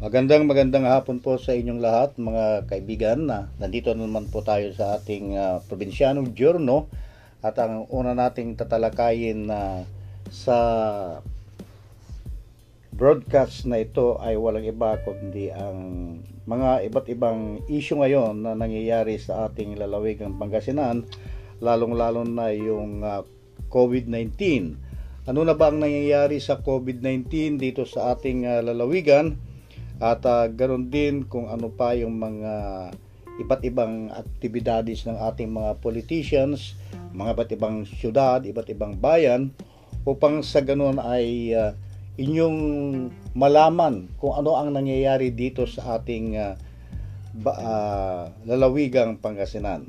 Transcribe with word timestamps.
Magandang 0.00 0.48
magandang 0.48 0.88
hapon 0.88 1.20
po 1.20 1.36
sa 1.36 1.52
inyong 1.52 1.76
lahat 1.76 2.16
mga 2.16 2.72
kaibigan 2.72 3.28
na 3.28 3.52
nandito 3.60 3.92
naman 3.92 4.32
po 4.32 4.40
tayo 4.40 4.72
sa 4.72 4.96
ating 4.96 5.36
uh, 5.36 5.60
probinsyanong 5.68 6.32
journal 6.32 6.88
at 7.44 7.60
ang 7.60 7.84
una 7.92 8.16
nating 8.16 8.56
tatalakayin 8.56 9.44
na 9.44 9.60
uh, 9.60 9.78
sa 10.32 10.56
broadcast 12.96 13.68
na 13.68 13.84
ito 13.84 14.16
ay 14.24 14.40
walang 14.40 14.64
iba 14.64 14.96
kundi 15.04 15.52
ang 15.52 15.78
mga 16.48 16.88
iba't 16.88 17.06
ibang 17.12 17.60
issue 17.68 18.00
ngayon 18.00 18.40
na 18.40 18.56
nangyayari 18.56 19.20
sa 19.20 19.52
ating 19.52 19.76
lalawigang 19.76 20.40
Pangasinan 20.40 21.04
lalong-lalo 21.60 22.24
na 22.24 22.48
yung 22.56 23.04
uh, 23.04 23.20
COVID-19. 23.68 24.32
Ano 25.28 25.44
na 25.44 25.52
ba 25.52 25.68
ang 25.68 25.84
nangyayari 25.84 26.40
sa 26.40 26.56
COVID-19 26.56 27.60
dito 27.60 27.84
sa 27.84 28.16
ating 28.16 28.48
uh, 28.48 28.64
lalawigan? 28.64 29.49
At 30.00 30.24
uh, 30.24 30.48
ganoon 30.48 30.88
din 30.88 31.28
kung 31.28 31.52
ano 31.52 31.68
pa 31.68 31.92
yung 31.92 32.16
mga 32.16 32.52
iba't 33.40 33.62
ibang 33.68 34.08
aktibidades 34.08 35.04
ng 35.04 35.16
ating 35.16 35.52
mga 35.52 35.76
politicians, 35.84 36.72
mga 37.12 37.36
iba't 37.36 37.50
ibang 37.52 37.76
syudad, 37.84 38.40
iba't 38.40 38.68
ibang 38.72 38.96
bayan 38.96 39.52
upang 40.08 40.40
sa 40.40 40.64
ganoon 40.64 40.96
ay 40.96 41.52
uh, 41.52 41.76
inyong 42.16 42.58
malaman 43.36 44.08
kung 44.16 44.32
ano 44.36 44.56
ang 44.56 44.72
nangyayari 44.72 45.32
dito 45.32 45.68
sa 45.68 46.00
ating 46.00 46.36
uh, 46.36 46.56
ba, 47.36 47.52
uh, 47.60 48.22
lalawigang 48.48 49.20
Pangasinan. 49.20 49.88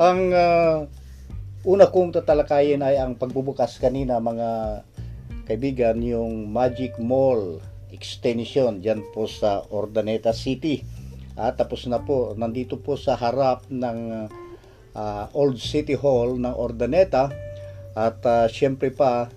Ang 0.00 0.20
uh, 0.32 0.88
una 1.64 1.86
kong 1.88 2.16
tatalakayin 2.16 2.80
ay 2.84 3.00
ang 3.00 3.16
pagbubukas 3.16 3.76
kanina 3.80 4.16
mga 4.20 4.82
kaibigan 5.44 6.00
yung 6.00 6.48
Magic 6.48 6.96
Mall 6.96 7.60
extension 7.94 8.82
dyan 8.82 9.06
po 9.14 9.30
sa 9.30 9.62
Ordaneta 9.70 10.34
City. 10.34 10.82
At 11.38 11.58
tapos 11.62 11.86
na 11.86 12.02
po, 12.02 12.34
nandito 12.34 12.82
po 12.82 12.98
sa 12.98 13.14
harap 13.14 13.70
ng 13.70 14.26
uh, 14.94 15.24
Old 15.34 15.62
City 15.62 15.94
Hall 15.94 16.38
ng 16.38 16.54
Ordaneta. 16.54 17.30
At 17.94 18.18
uh, 18.26 18.50
syempre 18.50 18.90
pa, 18.90 19.30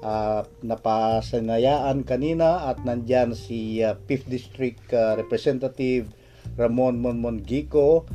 uh, 0.00 0.40
napasanayaan 0.64 2.04
kanina 2.08 2.68
at 2.68 2.84
nandyan 2.84 3.36
si 3.36 3.84
uh, 3.84 3.96
5th 4.08 4.28
District 4.28 4.82
uh, 4.96 5.16
Representative 5.16 6.08
Ramon 6.56 7.00
Monmon 7.00 7.44
Gico. 7.44 8.08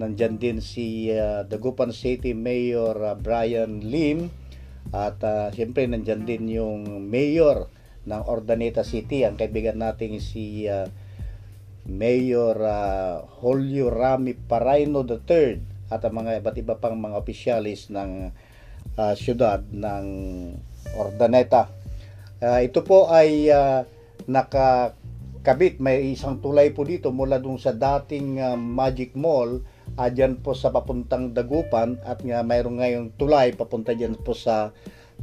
Nandyan 0.00 0.40
din 0.40 0.58
si 0.64 1.12
uh, 1.12 1.44
Dagupan 1.44 1.92
City 1.92 2.32
Mayor 2.32 2.96
uh, 2.96 3.14
Brian 3.18 3.84
Lim. 3.84 4.30
At 4.90 5.20
uh, 5.22 5.52
syempre 5.54 5.86
nandyan 5.86 6.24
din 6.26 6.50
yung 6.50 7.06
Mayor 7.06 7.68
ng 8.10 8.26
Ordaneta 8.26 8.82
City, 8.82 9.22
ang 9.22 9.38
kaibigan 9.38 9.78
nating 9.78 10.18
si 10.18 10.66
uh, 10.66 10.90
Mayor 11.86 12.58
uh, 12.58 13.22
Julio 13.40 13.88
Rami 13.88 14.34
Paraino 14.34 15.06
III 15.06 15.88
at 15.90 16.02
ang 16.02 16.14
mga 16.18 16.42
iba't 16.42 16.56
iba 16.58 16.74
pang 16.78 16.98
mga 16.98 17.18
opisyalis 17.18 17.90
ng 17.94 18.34
uh, 18.98 19.14
syudad 19.14 19.62
ng 19.70 20.06
Ordaneta. 20.98 21.70
Uh, 22.42 22.60
ito 22.62 22.82
po 22.82 23.10
ay 23.10 23.50
uh, 23.50 23.86
nakakabit, 24.26 25.78
may 25.78 26.12
isang 26.14 26.38
tulay 26.38 26.72
po 26.74 26.86
dito 26.86 27.14
mula 27.14 27.38
dun 27.38 27.58
sa 27.58 27.74
dating 27.74 28.38
uh, 28.38 28.56
Magic 28.58 29.14
Mall 29.14 29.60
uh, 29.98 30.08
dyan 30.10 30.38
po 30.40 30.54
sa 30.54 30.70
papuntang 30.70 31.34
Dagupan 31.34 31.98
at 32.06 32.22
nga 32.22 32.40
mayroong 32.46 32.80
ngayong 32.80 33.08
tulay 33.18 33.52
papunta 33.52 33.92
dyan 33.96 34.16
po 34.16 34.32
sa 34.36 34.72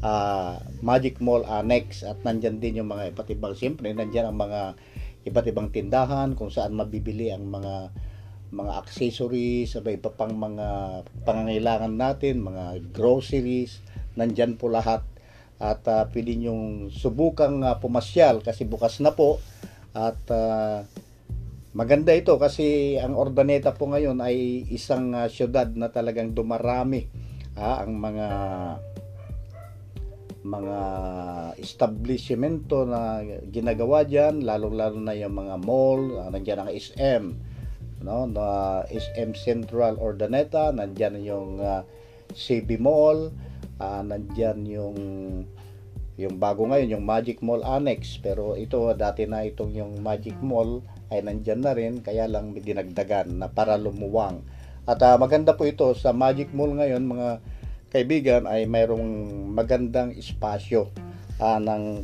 uh, 0.02 0.60
Magic 0.82 1.22
Mall 1.24 1.46
Annex 1.48 2.04
at 2.06 2.22
nandyan 2.22 2.62
din 2.62 2.84
yung 2.84 2.90
mga 2.90 3.16
iba't 3.16 3.30
ibang 3.34 3.54
siyempre 3.58 3.94
nandyan 3.94 4.30
ang 4.30 4.38
mga 4.38 4.62
iba't 5.28 5.48
ibang 5.52 5.70
tindahan 5.70 6.34
kung 6.34 6.48
saan 6.48 6.76
mabibili 6.76 7.30
ang 7.30 7.48
mga 7.48 7.92
mga 8.48 8.80
accessories, 8.80 9.76
sabay 9.76 10.00
pa 10.00 10.08
pang 10.16 10.32
mga 10.32 11.02
pangangailangan 11.28 11.94
natin, 12.00 12.40
mga 12.40 12.80
groceries, 12.96 13.84
nandyan 14.16 14.56
po 14.56 14.72
lahat. 14.72 15.04
At 15.58 15.84
uh, 15.90 16.08
pwede 16.14 16.38
nyong 16.38 16.94
subukang 16.94 17.66
uh, 17.66 17.76
pumasyal 17.82 18.46
kasi 18.46 18.64
bukas 18.64 19.04
na 19.04 19.12
po. 19.12 19.42
At 19.92 20.22
uh, 20.32 20.86
maganda 21.76 22.16
ito 22.16 22.40
kasi 22.40 22.96
ang 23.02 23.18
Ordaneta 23.18 23.76
po 23.76 23.90
ngayon 23.90 24.22
ay 24.22 24.70
isang 24.72 25.12
uh, 25.12 25.28
syudad 25.28 25.68
na 25.74 25.92
talagang 25.92 26.32
dumarami 26.32 27.10
uh, 27.58 27.84
ang 27.84 27.98
mga 28.00 28.28
mga 30.48 30.80
establishmento 31.60 32.88
na 32.88 33.20
ginagawa 33.52 34.08
diyan 34.08 34.48
lalong-lalo 34.48 34.98
na 35.04 35.14
yung 35.14 35.36
mga 35.36 35.56
mall, 35.60 36.24
uh, 36.24 36.32
nandiyan 36.32 36.64
ang 36.64 36.72
SM, 36.72 37.24
no, 38.08 38.26
na 38.32 38.48
SM 38.88 39.36
Central 39.36 40.00
Ordaneta, 40.00 40.72
nandiyan 40.72 41.20
yung 41.22 41.60
uh, 41.60 41.82
ah, 41.82 41.84
CB 42.32 42.80
Mall, 42.80 43.36
uh, 43.84 44.02
nandiyan 44.04 44.64
yung 44.68 44.98
yung 46.18 46.42
bago 46.42 46.66
ngayon 46.66 46.98
yung 46.98 47.06
Magic 47.06 47.46
Mall 47.46 47.62
Annex. 47.62 48.18
Pero 48.18 48.58
ito 48.58 48.90
dati 48.98 49.30
na 49.30 49.46
itong 49.46 49.70
yung 49.78 50.02
Magic 50.02 50.34
Mall 50.42 50.82
ay 51.14 51.22
nandiyan 51.22 51.62
na 51.62 51.78
rin 51.78 52.02
kaya 52.02 52.26
lang 52.26 52.58
dinagdagan 52.58 53.38
na 53.38 53.48
para 53.54 53.78
lumuwang. 53.78 54.42
At 54.90 54.98
uh, 55.04 55.16
maganda 55.22 55.54
po 55.54 55.70
ito 55.70 55.94
sa 55.94 56.12
Magic 56.18 56.50
Mall 56.58 56.74
ngayon 56.74 57.06
mga 57.06 57.30
kaibigan 57.88 58.44
ay 58.46 58.68
mayroong 58.68 59.48
magandang 59.52 60.12
espasyo 60.16 60.92
uh, 61.40 61.60
ng 61.60 62.04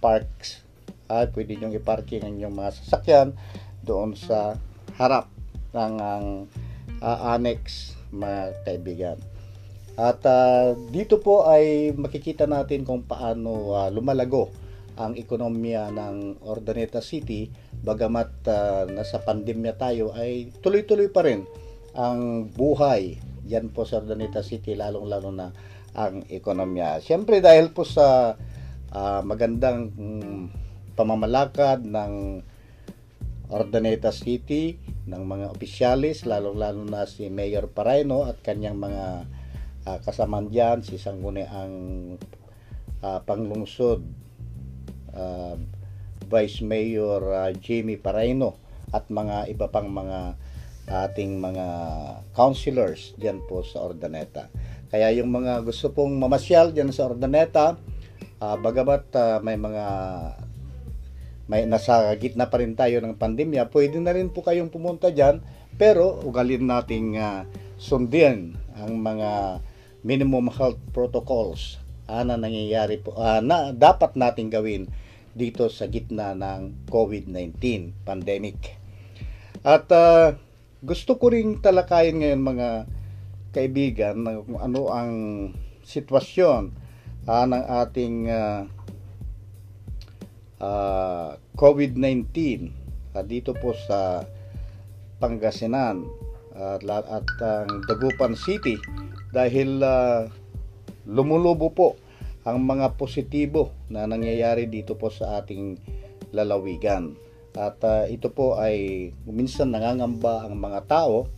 parks 0.00 0.64
at 1.12 1.28
uh, 1.28 1.32
pwede 1.36 1.60
nyo 1.60 1.68
i-parking 1.76 2.24
ang 2.24 2.34
inyong 2.40 2.56
mga 2.56 2.70
sasakyan 2.80 3.28
doon 3.84 4.16
sa 4.16 4.56
harap 4.96 5.28
ng 5.76 5.94
ang 6.00 6.26
uh, 7.04 7.18
annex 7.36 7.92
mga 8.08 8.56
kaibigan. 8.64 9.18
At 10.00 10.24
uh, 10.24 10.72
dito 10.88 11.20
po 11.20 11.44
ay 11.44 11.92
makikita 11.92 12.48
natin 12.48 12.88
kung 12.88 13.04
paano 13.04 13.76
uh, 13.76 13.92
lumalago 13.92 14.48
ang 14.96 15.16
ekonomiya 15.16 15.92
ng 15.92 16.44
Ordaneta 16.44 17.04
City 17.04 17.48
bagamat 17.80 18.30
uh, 18.48 18.84
nasa 18.88 19.20
pandemya 19.20 19.76
tayo 19.76 20.12
ay 20.16 20.52
tuloy-tuloy 20.60 21.08
pa 21.08 21.24
rin 21.24 21.44
ang 21.92 22.48
buhay 22.48 23.20
Diyan 23.42 23.74
po 23.74 23.82
sa 23.82 23.98
Urdaneta 23.98 24.40
City 24.40 24.78
lalong-lalo 24.78 25.30
na 25.34 25.50
ang 25.92 26.24
ekonomiya. 26.30 27.02
Siyempre 27.04 27.44
dahil 27.44 27.74
po 27.74 27.84
sa 27.84 28.38
uh, 28.92 29.20
magandang 29.26 29.92
um, 29.98 30.48
pamamalakad 30.94 31.84
ng 31.84 32.40
Ordaneta 33.52 34.08
City 34.16 34.80
ng 35.04 35.22
mga 35.28 35.52
opisyalis, 35.52 36.24
lalong-lalo 36.24 36.88
na 36.88 37.04
si 37.04 37.28
Mayor 37.28 37.68
Paraino 37.68 38.24
at 38.24 38.40
kanyang 38.40 38.80
mga 38.80 39.04
uh, 39.84 39.98
kasamaan 40.00 40.48
dyan, 40.48 40.80
si 40.80 40.96
Sangguni 40.96 41.44
ang 41.44 41.72
uh, 43.04 43.20
panglungsod, 43.28 44.00
uh, 45.12 45.56
Vice 46.32 46.64
Mayor 46.64 47.20
uh, 47.20 47.52
Jamie 47.52 48.00
Paraino 48.00 48.56
at 48.88 49.12
mga 49.12 49.52
iba 49.52 49.68
pang 49.68 49.88
mga 49.92 50.40
ating 50.88 51.38
mga 51.38 51.66
counselors 52.34 53.14
diyan 53.14 53.42
po 53.46 53.62
sa 53.62 53.86
Ordaneta. 53.86 54.50
Kaya 54.92 55.14
yung 55.14 55.32
mga 55.32 55.64
gusto 55.64 55.94
pong 55.94 56.18
mamasyal 56.18 56.74
diyan 56.74 56.90
sa 56.90 57.08
Ordaneta, 57.08 57.78
uh, 58.42 58.56
bagamat 58.58 59.08
uh, 59.14 59.38
may 59.40 59.56
mga 59.56 59.84
may 61.50 61.68
nasa 61.68 62.08
gitna 62.16 62.48
pa 62.48 62.62
rin 62.62 62.72
tayo 62.72 63.02
ng 63.02 63.18
pandemya, 63.18 63.68
pwede 63.68 63.98
na 63.98 64.14
rin 64.14 64.30
po 64.32 64.40
kayong 64.40 64.72
pumunta 64.72 65.12
diyan, 65.12 65.42
pero 65.76 66.22
ugalin 66.22 66.64
nating 66.64 67.18
uh, 67.18 67.44
sundin 67.76 68.56
ang 68.78 68.96
mga 68.96 69.60
minimum 70.06 70.50
health 70.50 70.78
protocols 70.90 71.82
uh, 72.08 72.22
na 72.22 72.38
nangyayari 72.38 72.98
po 73.02 73.14
uh, 73.14 73.42
na 73.42 73.70
dapat 73.74 74.14
nating 74.14 74.50
gawin 74.50 74.82
dito 75.32 75.68
sa 75.72 75.88
gitna 75.88 76.36
ng 76.36 76.88
COVID-19 76.88 77.56
pandemic. 78.04 78.76
At 79.64 79.88
uh, 79.88 80.36
gusto 80.82 81.14
ko 81.14 81.30
ring 81.30 81.62
talakayin 81.62 82.18
ngayon 82.18 82.42
mga 82.42 82.68
kaibigan 83.54 84.18
na 84.18 84.42
kung 84.42 84.58
ano 84.58 84.90
ang 84.90 85.12
sitwasyon 85.86 86.74
uh, 87.30 87.44
ng 87.46 87.64
ating 87.86 88.16
uh, 88.26 88.66
uh, 90.58 91.38
COVID-19 91.54 92.26
uh, 93.14 93.22
dito 93.22 93.54
po 93.54 93.78
sa 93.78 94.26
Pangasinan 95.22 96.02
uh, 96.58 96.82
at 96.82 97.30
ang 97.38 97.70
uh, 97.78 97.86
Dagupan 97.86 98.34
City 98.34 98.74
dahil 99.30 99.78
uh, 99.78 100.26
lumulubo 101.06 101.70
po 101.70 101.88
ang 102.42 102.58
mga 102.58 102.98
positibo 102.98 103.70
na 103.86 104.02
nangyayari 104.10 104.66
dito 104.66 104.98
po 104.98 105.14
sa 105.14 105.38
ating 105.38 105.78
lalawigan. 106.34 107.14
At 107.52 107.78
uh, 107.84 108.08
ito 108.08 108.32
po 108.32 108.56
ay 108.56 109.10
minsan 109.28 109.72
nangangamba 109.72 110.48
ang 110.48 110.56
mga 110.56 110.80
tao 110.88 111.28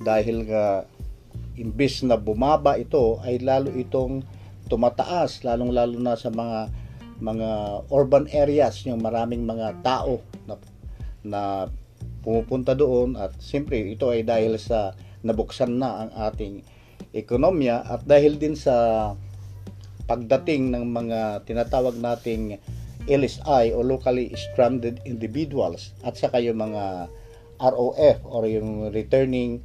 dahil 0.00 0.44
nga 0.44 0.84
imbis 1.56 2.02
na 2.04 2.18
bumaba 2.18 2.76
ito 2.76 3.22
ay 3.22 3.38
lalo 3.40 3.70
itong 3.72 4.26
tumataas 4.66 5.46
lalong 5.46 5.70
lalo 5.70 5.96
na 6.02 6.18
sa 6.18 6.28
mga 6.28 6.84
mga 7.22 7.50
urban 7.94 8.26
areas, 8.34 8.82
yung 8.86 9.02
maraming 9.02 9.46
mga 9.46 9.80
tao 9.84 10.22
na, 10.44 10.54
na 11.22 11.42
pumupunta 12.24 12.74
doon. 12.74 13.14
At 13.14 13.38
siyempre 13.38 13.78
ito 13.80 14.10
ay 14.10 14.26
dahil 14.26 14.58
sa 14.58 14.96
nabuksan 15.22 15.78
na 15.78 16.06
ang 16.06 16.10
ating 16.30 16.64
ekonomiya. 17.14 17.86
At 17.86 18.02
dahil 18.04 18.40
din 18.40 18.58
sa 18.58 19.12
pagdating 20.04 20.74
ng 20.74 20.84
mga 20.84 21.48
tinatawag 21.48 21.96
nating 21.96 22.60
LSI 23.04 23.76
o 23.76 23.84
locally 23.84 24.32
stranded 24.32 25.00
individuals 25.04 25.92
at 26.04 26.16
saka 26.16 26.40
yung 26.40 26.60
mga 26.60 27.08
ROF 27.60 28.18
or 28.24 28.48
yung 28.48 28.90
returning 28.90 29.60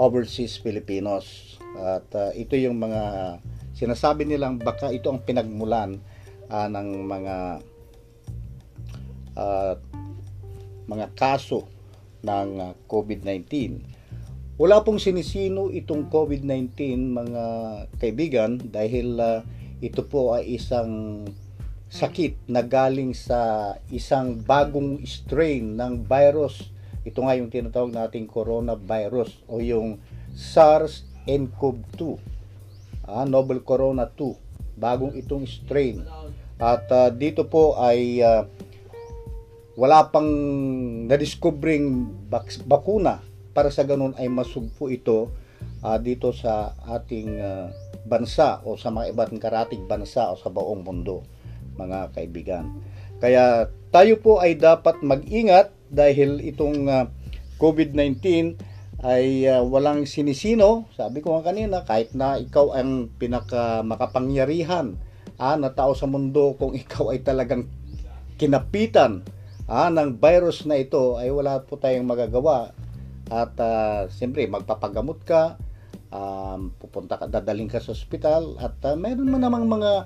overseas 0.00 0.58
Filipinos 0.58 1.56
at 1.78 2.06
uh, 2.16 2.30
ito 2.34 2.58
yung 2.58 2.80
mga 2.80 3.36
sinasabi 3.74 4.26
nilang 4.26 4.58
baka 4.58 4.90
ito 4.90 5.10
ang 5.10 5.22
pinagmulan 5.22 5.98
uh, 6.50 6.66
ng 6.70 6.88
mga 7.06 7.36
uh, 9.38 9.74
mga 10.86 11.06
kaso 11.16 11.66
ng 12.24 12.48
uh, 12.60 12.72
COVID-19. 12.86 13.46
Wala 14.54 14.86
pong 14.86 15.02
sinisino 15.02 15.66
itong 15.74 16.06
COVID-19 16.06 16.78
mga 17.10 17.44
kaibigan 17.98 18.58
dahil 18.70 19.18
uh, 19.18 19.42
ito 19.82 20.06
po 20.06 20.38
ay 20.38 20.54
isang 20.54 21.26
sakit 21.94 22.50
na 22.50 22.66
galing 22.66 23.14
sa 23.14 23.70
isang 23.86 24.42
bagong 24.42 25.06
strain 25.06 25.78
ng 25.78 26.02
virus. 26.02 26.74
Ito 27.06 27.22
nga 27.22 27.38
yung 27.38 27.54
tinatawag 27.54 27.94
nating 27.94 28.26
coronavirus 28.26 29.46
o 29.46 29.62
yung 29.62 30.02
SARS-CoV-2. 30.34 32.18
Ah, 33.06 33.22
novel 33.22 33.62
corona 33.62 34.10
2. 34.10 34.74
Bagong 34.74 35.14
itong 35.14 35.46
strain. 35.46 36.02
At 36.58 36.90
uh, 36.90 37.14
dito 37.14 37.46
po 37.46 37.78
ay 37.78 38.18
uh, 38.18 38.42
wala 39.78 40.10
pang 40.10 40.26
na-discovering 41.06 42.10
bakuna 42.66 43.22
para 43.54 43.70
sa 43.70 43.86
ganun 43.86 44.18
ay 44.18 44.26
masugpo 44.26 44.90
ito 44.90 45.30
uh, 45.86 45.98
dito 46.02 46.34
sa 46.34 46.74
ating 46.90 47.38
uh, 47.38 47.70
bansa 48.02 48.66
o 48.66 48.74
sa 48.74 48.90
mga 48.90 49.14
iba't 49.14 49.30
karatig 49.38 49.86
bansa 49.86 50.34
o 50.34 50.34
sa 50.34 50.50
buong 50.50 50.82
mundo 50.82 51.22
mga 51.78 52.14
kaibigan. 52.14 52.70
Kaya 53.18 53.70
tayo 53.94 54.18
po 54.20 54.42
ay 54.42 54.58
dapat 54.58 55.00
mag-ingat 55.00 55.70
dahil 55.90 56.42
itong 56.42 56.90
uh, 56.90 57.06
COVID-19 57.62 58.18
ay 59.04 59.46
uh, 59.46 59.62
walang 59.62 60.08
sinisino. 60.08 60.88
Sabi 60.96 61.20
ko 61.20 61.36
nga 61.38 61.52
kanina, 61.52 61.84
kahit 61.84 62.16
na 62.16 62.40
ikaw 62.40 62.74
ang 62.74 63.12
pinaka 63.20 63.84
makapangyarihan 63.84 64.96
ah, 65.38 65.56
na 65.58 65.70
tao 65.74 65.92
sa 65.94 66.06
mundo 66.06 66.54
kung 66.58 66.74
ikaw 66.82 67.14
ay 67.14 67.22
talagang 67.22 67.68
kinapitan 68.40 69.22
ah, 69.70 69.88
ng 69.90 70.18
virus 70.18 70.66
na 70.66 70.78
ito 70.78 71.16
ay 71.18 71.30
wala 71.30 71.62
po 71.62 71.78
tayong 71.78 72.06
magagawa 72.06 72.74
at 73.32 73.56
uh, 73.56 74.04
siyempre 74.12 74.44
magpapagamot 74.44 75.24
ka 75.24 75.56
um, 76.12 76.68
pupunta 76.76 77.16
ka 77.16 77.24
dadaling 77.24 77.72
ka 77.72 77.80
sa 77.80 77.96
ospital 77.96 78.60
at 78.60 78.76
uh, 78.84 78.92
mayroon 78.94 79.32
mo 79.32 79.40
namang 79.40 79.64
mga 79.64 80.04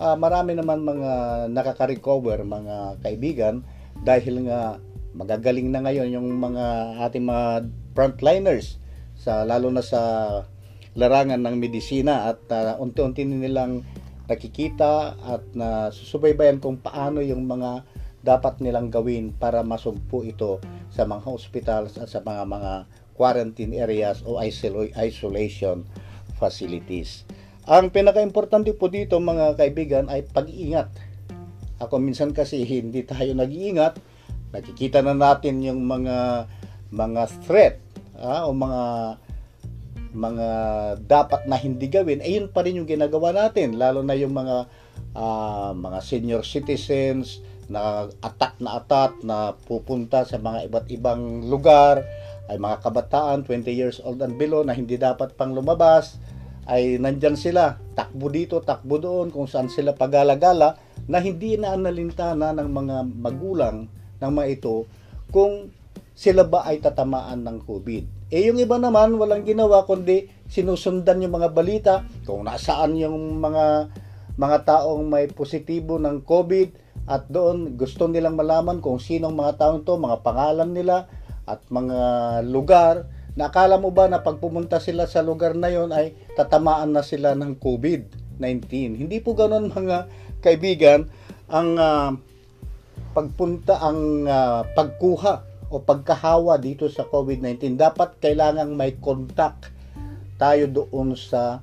uh, 0.00 0.16
marami 0.16 0.56
naman 0.56 0.80
mga 0.80 1.12
nakaka-recover 1.52 2.42
mga 2.42 3.04
kaibigan 3.04 3.60
dahil 4.00 4.48
nga 4.48 4.80
magagaling 5.12 5.68
na 5.68 5.84
ngayon 5.84 6.16
yung 6.16 6.28
mga 6.40 6.96
ating 7.04 7.26
mga 7.28 7.68
frontliners 7.92 8.80
sa 9.20 9.44
lalo 9.44 9.68
na 9.68 9.84
sa 9.84 10.02
larangan 10.96 11.38
ng 11.44 11.56
medisina 11.60 12.32
at 12.32 12.40
uh, 12.50 12.80
unti-unti 12.80 13.28
nilang 13.28 13.84
nakikita 14.26 15.18
at 15.20 15.42
na 15.52 15.90
susubaybayan 15.90 16.62
kung 16.62 16.78
paano 16.78 17.20
yung 17.20 17.44
mga 17.44 17.84
dapat 18.22 18.62
nilang 18.62 18.92
gawin 18.92 19.34
para 19.34 19.66
masugpo 19.66 20.22
ito 20.22 20.62
sa 20.92 21.02
mga 21.08 21.22
hospitals 21.26 21.98
at 21.98 22.06
sa 22.06 22.22
mga 22.22 22.46
mga 22.46 22.72
quarantine 23.18 23.74
areas 23.80 24.22
o 24.22 24.38
isolation 24.96 25.82
facilities. 26.38 27.26
Ang 27.70 27.94
pinaka-importante 27.94 28.74
po 28.74 28.90
dito 28.90 29.22
mga 29.22 29.54
kaibigan 29.54 30.10
ay 30.10 30.26
pag-iingat. 30.26 30.90
Ako 31.78 32.02
minsan 32.02 32.34
kasi 32.34 32.66
hindi 32.66 33.06
tayo 33.06 33.30
nag-iingat, 33.30 33.94
nakikita 34.50 35.06
na 35.06 35.14
natin 35.14 35.62
yung 35.62 35.86
mga 35.86 36.50
mga 36.90 37.22
threat 37.46 37.78
ah, 38.18 38.50
o 38.50 38.50
mga 38.50 38.82
mga 40.10 40.48
dapat 41.06 41.46
na 41.46 41.54
hindi 41.54 41.86
gawin, 41.86 42.18
ayun 42.18 42.50
pa 42.50 42.66
rin 42.66 42.82
yung 42.82 42.90
ginagawa 42.90 43.30
natin. 43.30 43.78
Lalo 43.78 44.02
na 44.02 44.18
yung 44.18 44.34
mga 44.34 44.66
uh, 45.14 45.70
mga 45.70 45.98
senior 46.02 46.42
citizens 46.42 47.38
na 47.70 48.10
atat 48.18 48.58
na 48.58 48.82
atat 48.82 49.22
na 49.22 49.54
pupunta 49.54 50.26
sa 50.26 50.42
mga 50.42 50.66
iba't 50.66 50.90
ibang 50.90 51.46
lugar, 51.46 52.02
ay 52.50 52.58
mga 52.58 52.82
kabataan 52.82 53.46
20 53.46 53.70
years 53.70 54.02
old 54.02 54.18
and 54.26 54.34
below 54.34 54.66
na 54.66 54.74
hindi 54.74 54.98
dapat 54.98 55.38
pang 55.38 55.54
lumabas, 55.54 56.18
ay 56.70 57.02
nandyan 57.02 57.34
sila, 57.34 57.82
takbo 57.98 58.30
dito, 58.30 58.62
takbo 58.62 59.02
doon, 59.02 59.34
kung 59.34 59.50
saan 59.50 59.66
sila 59.66 59.90
pagalagala, 59.90 60.78
na 61.10 61.18
hindi 61.18 61.58
na 61.58 61.74
analintana 61.74 62.54
ng 62.54 62.70
mga 62.70 62.96
magulang 63.18 63.90
ng 64.22 64.30
mga 64.30 64.48
ito 64.54 64.86
kung 65.34 65.74
sila 66.14 66.46
ba 66.46 66.62
ay 66.68 66.78
tatamaan 66.78 67.42
ng 67.42 67.58
COVID 67.66 68.30
eh 68.30 68.46
yung 68.46 68.60
iba 68.60 68.76
naman 68.76 69.16
walang 69.16 69.42
ginawa 69.42 69.88
kundi 69.88 70.28
sinusundan 70.46 71.24
yung 71.24 71.40
mga 71.40 71.50
balita 71.50 71.94
kung 72.28 72.46
nasaan 72.46 72.94
yung 73.00 73.40
mga 73.40 73.90
mga 74.36 74.58
taong 74.68 75.02
may 75.08 75.26
positibo 75.32 75.98
ng 75.98 76.22
COVID 76.22 76.68
at 77.10 77.26
doon 77.26 77.74
gusto 77.74 78.06
nilang 78.06 78.38
malaman 78.38 78.78
kung 78.78 79.02
sinong 79.02 79.34
mga 79.34 79.58
taong 79.58 79.82
to, 79.82 79.98
mga 79.98 80.22
pangalan 80.22 80.70
nila 80.70 81.10
at 81.42 81.58
mga 81.66 81.98
lugar. 82.46 83.10
Nakala 83.40 83.80
mo 83.80 83.88
ba 83.88 84.04
na 84.04 84.20
pag 84.20 84.36
pumunta 84.36 84.76
sila 84.76 85.08
sa 85.08 85.24
lugar 85.24 85.56
na 85.56 85.72
yon 85.72 85.96
ay 85.96 86.12
tatamaan 86.36 86.92
na 86.92 87.00
sila 87.00 87.32
ng 87.32 87.56
COVID-19? 87.56 89.00
Hindi 89.00 89.16
po 89.24 89.32
ganoon 89.32 89.72
mga 89.72 89.98
kaibigan 90.44 91.08
ang 91.48 91.80
uh, 91.80 92.12
pagpunta 93.16 93.80
ang 93.80 94.28
uh, 94.28 94.68
pagkuha 94.76 95.48
o 95.72 95.80
pagkahawa 95.80 96.60
dito 96.60 96.90
sa 96.92 97.08
COVID-19, 97.08 97.80
dapat 97.80 98.20
kailangang 98.20 98.76
may 98.76 99.00
contact 99.00 99.72
tayo 100.36 100.68
doon 100.68 101.16
sa 101.16 101.62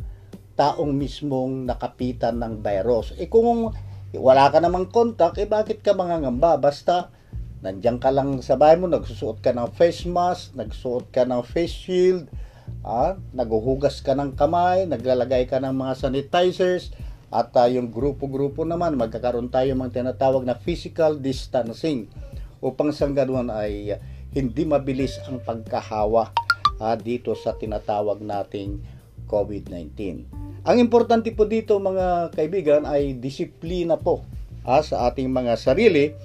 taong 0.58 0.96
mismong 0.96 1.70
nakapitan 1.70 2.42
ng 2.42 2.64
virus. 2.66 3.14
Eh 3.22 3.30
kung 3.30 3.70
wala 4.18 4.50
ka 4.50 4.58
namang 4.58 4.90
contact, 4.90 5.38
eh 5.38 5.46
bakit 5.46 5.86
ka 5.86 5.94
mangangamba? 5.94 6.58
Basta 6.58 7.14
nandiyan 7.62 7.98
ka 7.98 8.14
lang 8.14 8.40
sa 8.46 8.60
bahay 8.60 8.78
mo, 8.78 8.86
nagsusuot 8.86 9.42
ka 9.42 9.54
ng 9.54 9.74
face 9.74 10.06
mask, 10.06 10.54
nagsuot 10.54 11.10
ka 11.10 11.26
ng 11.26 11.42
face 11.42 11.74
shield, 11.74 12.26
ah, 12.86 13.18
naguhugas 13.34 14.00
ka 14.06 14.14
ng 14.14 14.38
kamay, 14.38 14.86
naglalagay 14.86 15.50
ka 15.50 15.58
ng 15.62 15.74
mga 15.74 15.94
sanitizers, 15.98 16.94
at 17.28 17.52
uh, 17.60 17.68
yung 17.68 17.92
grupo-grupo 17.92 18.64
naman, 18.64 18.96
magkakaroon 18.96 19.52
tayo 19.52 19.76
ng 19.76 19.92
tinatawag 19.92 20.48
na 20.48 20.56
physical 20.56 21.20
distancing 21.20 22.08
upang 22.64 22.96
sa 22.96 23.12
ganun 23.12 23.52
ay 23.52 24.00
hindi 24.32 24.64
mabilis 24.64 25.20
ang 25.28 25.44
pagkahawa 25.44 26.32
uh, 26.80 26.96
dito 26.96 27.36
sa 27.36 27.52
tinatawag 27.60 28.24
nating 28.24 28.80
COVID-19. 29.28 30.24
Ang 30.64 30.78
importante 30.80 31.32
po 31.36 31.44
dito 31.44 31.76
mga 31.84 32.32
kaibigan 32.32 32.88
ay 32.88 33.20
disiplina 33.20 34.00
po 34.00 34.24
uh, 34.64 34.80
sa 34.80 35.12
ating 35.12 35.28
mga 35.28 35.60
sarili 35.60 36.16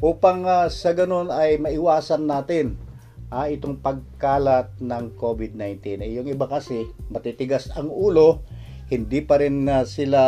upang 0.00 0.48
uh, 0.48 0.66
sa 0.72 0.96
ganun 0.96 1.28
ay 1.28 1.60
maiwasan 1.60 2.24
natin 2.24 2.80
uh, 3.28 3.46
itong 3.46 3.78
pagkalat 3.80 4.72
ng 4.80 5.16
COVID-19. 5.16 6.04
Eh, 6.04 6.10
yung 6.16 6.28
iba 6.28 6.48
kasi 6.48 6.88
matitigas 7.08 7.68
ang 7.76 7.88
ulo, 7.88 8.42
hindi 8.90 9.22
pa 9.22 9.38
rin 9.38 9.68
uh, 9.68 9.86
sila 9.86 10.20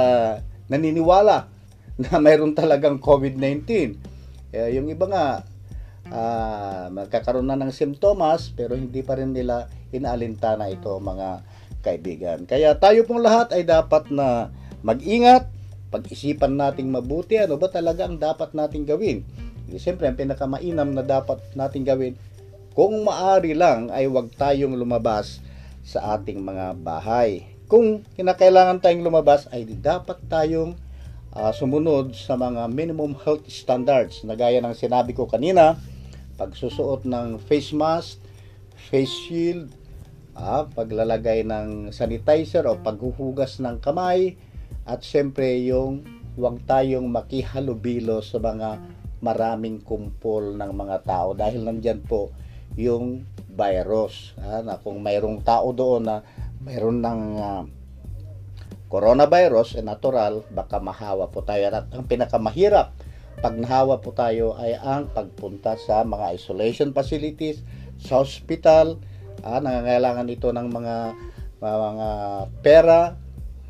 naniniwala 0.71 1.51
na 1.99 2.17
mayroon 2.25 2.53
talagang 2.57 3.03
COVID-19. 3.03 3.61
Eh, 4.53 4.77
yung 4.77 4.93
iba 4.93 5.09
nga 5.09 5.25
uh, 6.13 6.87
magkakaroon 6.93 7.49
na 7.49 7.59
ng 7.59 7.73
simptomas 7.73 8.53
pero 8.53 8.77
hindi 8.77 9.01
pa 9.01 9.17
rin 9.17 9.33
nila 9.33 9.69
inaalintana 9.93 10.69
ito 10.69 10.93
mga 11.01 11.45
kaibigan. 11.83 12.39
Kaya 12.47 12.79
tayo 12.79 13.03
pong 13.09 13.25
lahat 13.25 13.57
ay 13.57 13.67
dapat 13.67 14.09
na 14.13 14.55
mag-ingat, 14.87 15.51
pag-isipan 15.93 16.57
nating 16.57 16.89
mabuti 16.89 17.37
ano 17.37 17.61
ba 17.61 17.69
talaga 17.69 18.09
ang 18.09 18.17
dapat 18.17 18.57
nating 18.57 18.89
gawin. 18.89 19.25
Siyempre, 19.77 20.11
ang 20.11 20.19
pinakamainam 20.19 20.91
na 20.91 21.05
dapat 21.05 21.39
nating 21.55 21.87
gawin, 21.87 22.15
kung 22.73 23.05
maari 23.05 23.53
lang 23.53 23.93
ay 23.93 24.09
huwag 24.09 24.33
tayong 24.33 24.73
lumabas 24.75 25.45
sa 25.85 26.17
ating 26.17 26.41
mga 26.41 26.79
bahay. 26.81 27.45
Kung 27.69 28.05
kinakailangan 28.17 28.81
tayong 28.81 29.05
lumabas 29.05 29.49
ay 29.53 29.69
dapat 29.69 30.21
tayong 30.29 30.77
uh, 31.37 31.53
sumunod 31.53 32.17
sa 32.17 32.37
mga 32.37 32.69
minimum 32.69 33.17
health 33.17 33.45
standards 33.49 34.25
na 34.25 34.37
gaya 34.37 34.61
ng 34.61 34.77
sinabi 34.77 35.13
ko 35.13 35.29
kanina 35.29 35.77
pagsusuot 36.37 37.05
ng 37.05 37.37
face 37.39 37.77
mask, 37.77 38.19
face 38.89 39.13
shield, 39.29 39.69
ah, 40.33 40.65
paglalagay 40.65 41.45
ng 41.45 41.93
sanitizer 41.93 42.65
o 42.67 42.81
paghuhugas 42.81 43.61
ng 43.61 43.79
kamay, 43.79 44.35
at 44.83 45.05
syempre 45.05 45.61
yung 45.63 46.03
huwag 46.35 46.65
tayong 46.65 47.07
makihalubilo 47.07 48.25
sa 48.25 48.41
mga 48.41 48.81
maraming 49.23 49.81
kumpol 49.81 50.59
ng 50.59 50.73
mga 50.75 51.07
tao 51.07 51.33
dahil 51.33 51.63
nandyan 51.63 52.03
po 52.03 52.35
yung 52.75 53.23
virus. 53.53 54.35
Ha, 54.43 54.67
na 54.67 54.83
kung 54.83 54.99
mayroong 54.99 55.47
tao 55.47 55.71
doon 55.71 56.03
na 56.03 56.17
mayroon 56.61 56.99
ng 56.99 57.23
uh, 57.39 57.63
coronavirus, 58.91 59.81
eh, 59.81 59.85
natural, 59.87 60.45
baka 60.51 60.83
mahawa 60.83 61.31
po 61.31 61.47
tayo. 61.47 61.71
At 61.71 61.89
ang 61.95 62.05
pinakamahirap 62.05 62.93
pag 63.43 63.55
nahawa 63.57 63.99
po 63.99 64.13
tayo 64.13 64.55
ay 64.61 64.77
ang 64.77 65.09
pagpunta 65.11 65.75
sa 65.81 66.05
mga 66.05 66.37
isolation 66.37 66.93
facilities, 66.93 67.65
sa 67.97 68.21
hospital, 68.21 69.01
ah, 69.43 69.59
nangangailangan 69.63 70.29
ito 70.29 70.51
ng 70.53 70.69
mga 70.69 70.97
mga 71.63 72.09
pera, 72.63 73.15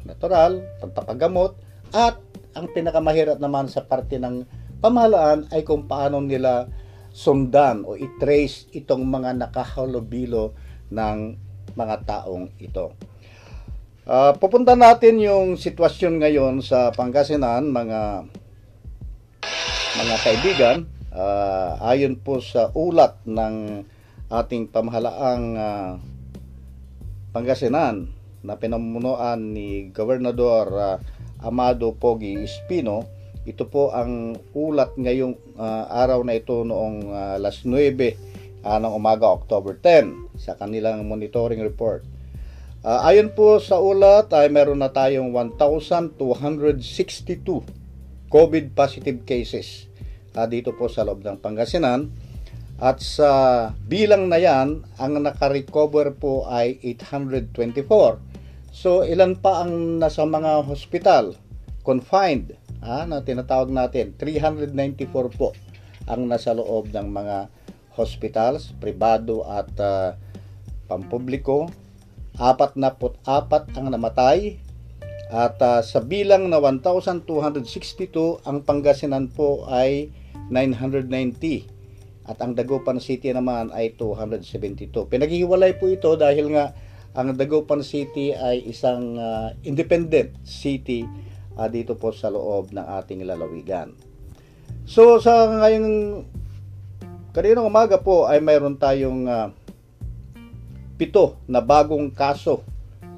natural, 0.08 0.64
pagpapagamot, 0.80 1.52
at 1.92 2.16
ang 2.56 2.68
pinakamahirap 2.72 3.36
naman 3.36 3.68
sa 3.68 3.84
parte 3.84 4.16
ng 4.16 4.44
pamahalaan 4.82 5.46
ay 5.54 5.62
kung 5.62 5.86
paano 5.86 6.18
nila 6.18 6.66
sundan 7.14 7.86
o 7.86 7.94
i-trace 7.94 8.66
itong 8.74 9.06
mga 9.06 9.38
nakahalubilo 9.38 10.52
ng 10.90 11.38
mga 11.78 11.96
taong 12.04 12.50
ito. 12.58 12.92
Uh, 14.02 14.34
pupunta 14.34 14.74
natin 14.74 15.22
yung 15.22 15.54
sitwasyon 15.54 16.18
ngayon 16.18 16.54
sa 16.58 16.90
Pangasinan, 16.90 17.70
mga 17.70 18.26
mga 20.02 20.16
kaibigan. 20.26 20.78
Uh, 21.12 21.76
ayon 21.86 22.18
po 22.18 22.40
sa 22.40 22.72
ulat 22.74 23.20
ng 23.28 23.84
ating 24.32 24.72
pamahalaang 24.72 25.46
uh, 25.54 25.90
Pangasinan 27.30 28.10
na 28.42 28.58
pinamunuan 28.58 29.54
ni 29.54 29.92
Gobernador 29.94 30.66
uh, 30.74 30.96
Amado 31.38 31.94
Pogi 31.94 32.42
Espino, 32.42 33.06
ito 33.42 33.66
po 33.66 33.90
ang 33.90 34.38
ulat 34.54 34.94
ngayong 34.94 35.58
uh, 35.58 35.90
araw 35.90 36.22
na 36.22 36.38
ito 36.38 36.62
noong 36.62 37.10
uh, 37.10 37.42
alas 37.42 37.66
9 37.66 37.74
uh, 38.62 38.78
ng 38.78 38.92
umaga, 38.94 39.26
October 39.26 39.74
10 39.74 40.38
sa 40.38 40.54
kanilang 40.54 41.02
monitoring 41.02 41.58
report. 41.58 42.06
Uh, 42.86 43.02
ayon 43.06 43.34
po 43.34 43.58
sa 43.58 43.82
ulat 43.82 44.30
ay 44.30 44.46
meron 44.46 44.78
na 44.78 44.94
tayong 44.94 45.34
1,262 45.58 46.18
COVID 48.30 48.64
positive 48.78 49.26
cases 49.26 49.90
uh, 50.38 50.46
dito 50.46 50.70
po 50.78 50.86
sa 50.86 51.02
loob 51.02 51.26
ng 51.26 51.42
Pangasinan. 51.42 52.14
At 52.82 52.98
sa 52.98 53.70
bilang 53.86 54.26
na 54.26 54.42
yan, 54.42 54.82
ang 54.98 55.18
nakarecover 55.18 56.14
po 56.18 56.46
ay 56.50 56.78
824. 56.82 58.18
So 58.70 59.02
ilan 59.02 59.38
pa 59.38 59.62
ang 59.66 60.02
nasa 60.02 60.26
mga 60.26 60.66
hospital, 60.66 61.38
confined, 61.86 62.58
ah, 62.82 63.06
na 63.06 63.22
tinatawag 63.22 63.70
natin, 63.70 64.12
394 64.18 65.38
po 65.38 65.54
ang 66.10 66.26
nasa 66.26 66.50
loob 66.52 66.90
ng 66.90 67.08
mga 67.08 67.48
hospitals, 67.94 68.74
pribado 68.82 69.46
at 69.46 69.70
uh, 69.78 70.18
pampubliko 70.90 71.70
apat 72.40 72.80
na 72.80 72.96
put 72.96 73.20
apat 73.28 73.68
ang 73.76 73.92
namatay 73.92 74.56
at 75.32 75.56
uh, 75.60 75.80
sa 75.84 76.00
bilang 76.04 76.48
na 76.48 76.60
1,262 76.60 78.44
ang 78.44 78.64
Pangasinan 78.64 79.32
po 79.32 79.64
ay 79.68 80.12
990 80.52 82.28
at 82.28 82.38
ang 82.40 82.52
Dagupan 82.52 83.00
City 83.00 83.32
naman 83.32 83.72
ay 83.72 83.96
272. 83.96 84.92
Pinaghihiwalay 85.08 85.80
po 85.80 85.88
ito 85.88 86.14
dahil 86.14 86.52
nga 86.52 86.76
ang 87.16 87.32
Dagupan 87.36 87.80
City 87.84 88.32
ay 88.32 88.64
isang 88.68 89.16
uh, 89.16 89.52
independent 89.64 90.36
city 90.44 91.04
uh, 91.56 91.68
dito 91.68 91.96
po 91.98 92.12
sa 92.12 92.32
loob 92.32 92.72
ng 92.72 92.86
ating 93.02 93.24
lalawigan. 93.24 93.92
So 94.88 95.22
sa 95.22 95.46
ngayong 95.46 96.26
kaninang 97.32 97.68
umaga 97.68 97.96
po 98.02 98.28
ay 98.28 98.42
mayroon 98.42 98.76
tayong 98.76 99.24
uh, 99.24 99.48
pito 101.00 101.40
na 101.48 101.64
bagong 101.64 102.12
kaso 102.12 102.62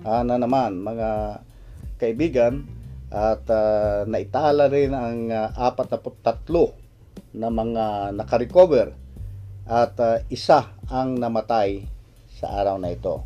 uh, 0.07 0.23
na 0.23 0.39
naman 0.39 0.79
mga 0.79 1.41
kaibigan 1.99 2.65
at 3.15 3.47
uh, 3.51 4.03
naitala 4.09 4.67
rin 4.67 4.91
ang 4.91 5.31
uh, 5.31 5.51
43 5.55 7.39
na 7.39 7.51
mga 7.51 8.15
nakarecover 8.15 8.95
at 9.65 9.95
uh, 9.99 10.19
isa 10.29 10.75
ang 10.91 11.17
namatay 11.17 11.87
sa 12.39 12.61
araw 12.61 12.77
na 12.77 12.93
ito 12.93 13.25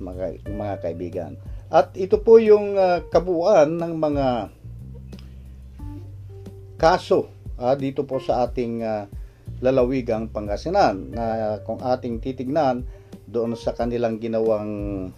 mga, 0.00 0.48
mga 0.48 0.74
kaibigan 0.80 1.32
at 1.70 1.94
ito 1.94 2.18
po 2.18 2.42
yung 2.42 2.74
uh, 2.74 3.06
kabuuan 3.06 3.78
ng 3.78 3.94
mga 3.94 4.26
kaso 6.74 7.30
uh, 7.62 7.78
dito 7.78 8.02
po 8.02 8.18
sa 8.18 8.42
ating 8.50 8.82
uh, 8.82 9.06
lalawigang 9.62 10.34
Pangasinan 10.34 11.14
na 11.14 11.56
kung 11.62 11.78
ating 11.78 12.18
titignan 12.18 12.82
doon 13.30 13.54
sa 13.54 13.70
kanilang 13.76 14.18
ginawang 14.18 15.12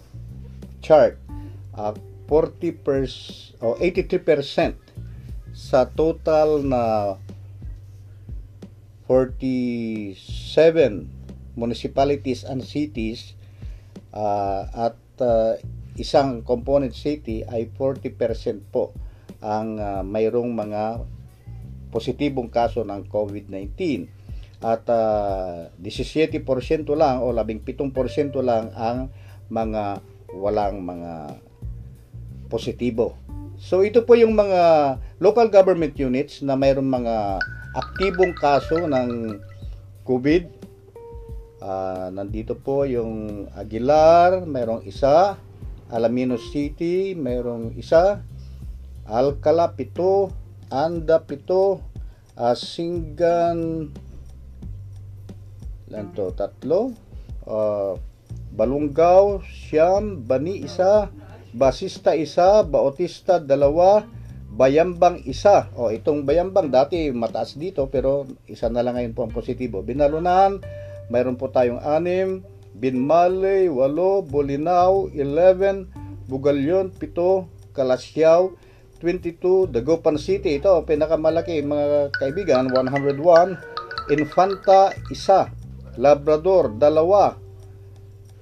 chart 0.85 1.17
uh, 1.73 1.95
40% 2.29 3.57
o 3.63 3.73
83% 3.81 4.77
sa 5.53 5.85
total 5.89 6.61
na 6.65 7.15
47 9.07 10.17
municipalities 11.53 12.41
and 12.41 12.65
cities 12.65 13.37
uh, 14.13 14.65
at 14.73 14.97
uh, 15.21 15.53
isang 15.97 16.41
component 16.41 16.93
city 16.93 17.45
ay 17.45 17.69
40% 17.69 18.17
po 18.73 18.93
ang 19.43 19.77
uh, 19.77 20.01
mayroong 20.01 20.49
mga 20.49 21.03
positibong 21.93 22.49
kaso 22.49 22.81
ng 22.81 23.05
COVID-19 23.05 23.77
at 24.63 24.87
uh, 24.87 25.69
ah, 25.69 25.83
17% 25.83 26.41
lang 26.95 27.19
o 27.19 27.35
17% 27.35 27.93
lang 28.41 28.71
ang 28.73 29.11
mga 29.51 29.99
walang 30.33 30.81
mga 30.81 31.37
positibo. 32.47 33.13
So 33.59 33.85
ito 33.85 34.01
po 34.01 34.17
yung 34.17 34.33
mga 34.33 34.97
local 35.21 35.51
government 35.51 35.93
units 35.99 36.41
na 36.41 36.57
mayroong 36.57 36.89
mga 36.89 37.15
aktibong 37.75 38.33
kaso 38.33 38.87
ng 38.87 39.37
COVID. 40.07 40.43
Uh, 41.63 42.11
nandito 42.11 42.57
po 42.57 42.83
yung 42.83 43.45
Aguilar, 43.55 44.43
mayroong 44.43 44.83
isa, 44.83 45.37
Alaminos 45.93 46.49
City, 46.49 47.13
mayroong 47.13 47.77
isa, 47.77 48.25
Alcala, 49.05 49.77
pito, 49.77 50.33
Anda, 50.73 51.21
pito, 51.21 51.85
uh, 52.33 52.55
Singan, 52.57 53.93
Ilan 55.93 56.09
to? 56.17 56.33
Tatlo. 56.33 56.89
Uh, 57.45 58.01
Balunggaw, 58.57 59.45
siyam, 59.45 60.25
Bani 60.25 60.65
isa, 60.65 61.13
Basista 61.53 62.17
isa, 62.17 62.65
Bautista 62.65 63.37
dalawa, 63.37 64.01
Bayambang 64.49 65.21
isa. 65.29 65.69
O 65.77 65.93
itong 65.93 66.25
Bayambang 66.25 66.73
dati 66.73 67.13
mataas 67.13 67.57
dito 67.57 67.89
pero 67.93 68.25
isa 68.49 68.69
na 68.73 68.81
lang 68.81 68.97
ngayon 68.97 69.13
po 69.13 69.25
ang 69.25 69.33
positibo. 69.33 69.85
Binalunan, 69.85 70.61
mayroon 71.13 71.37
po 71.37 71.53
tayong 71.53 71.81
anim, 71.81 72.41
Binmalay, 72.73 73.69
walo, 73.69 74.25
Bolinao, 74.25 75.09
11, 75.13 75.87
Bugalyon, 76.25 76.89
pito, 76.93 77.49
Kalasyaw, 77.77 78.49
22, 79.01 79.69
Dagupan 79.69 80.15
City, 80.15 80.57
ito 80.57 80.71
pinakamalaki 80.87 81.59
mga 81.61 82.09
kaibigan, 82.17 82.71
101, 82.71 83.59
Infanta, 84.11 84.91
isa, 85.07 85.47
Labrador, 85.93 86.73
dalawa. 86.81 87.37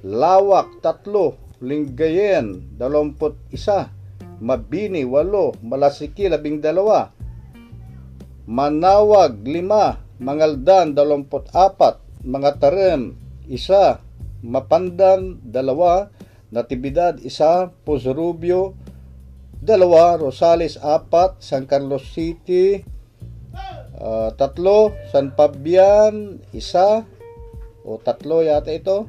Lawak, 0.08 0.80
tatlo. 0.80 1.36
Lingayen, 1.62 2.74
dalawamput 2.80 3.38
isa. 3.54 3.92
Mabini, 4.42 5.06
walo. 5.06 5.54
Malasiki, 5.62 6.32
labing 6.32 6.64
dalawa. 6.64 7.12
Manawag, 8.48 9.44
lima. 9.46 10.00
Mangaldan, 10.18 10.96
dalawamput 10.96 11.52
apat. 11.54 12.02
Mga 12.24 12.52
tarem, 12.58 13.14
isa. 13.52 14.00
Mapandan, 14.42 15.38
dalawa. 15.46 16.10
Natividad, 16.50 17.22
isa. 17.22 17.70
Pusrubio, 17.86 18.74
dalawa. 19.62 20.18
Rosales, 20.18 20.82
apat. 20.82 21.40
San 21.40 21.70
Carlos 21.70 22.04
City, 22.12 22.82
uh, 24.02 24.34
tatlo. 24.36 24.98
San 25.14 25.32
Fabian, 25.38 26.42
isa 26.52 27.06
o 27.86 27.98
tatlo 28.02 28.42
yata 28.42 28.74
ito. 28.74 29.06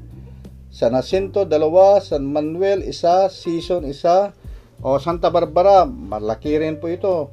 San 0.72 0.96
Jacinto, 0.96 1.48
dalawa. 1.48 2.00
San 2.04 2.28
Manuel, 2.28 2.84
isa. 2.84 3.28
Season, 3.32 3.84
isa. 3.88 4.36
O 4.84 4.98
Santa 5.00 5.32
Barbara, 5.32 5.88
malaki 5.88 6.60
rin 6.60 6.76
po 6.76 6.92
ito. 6.92 7.32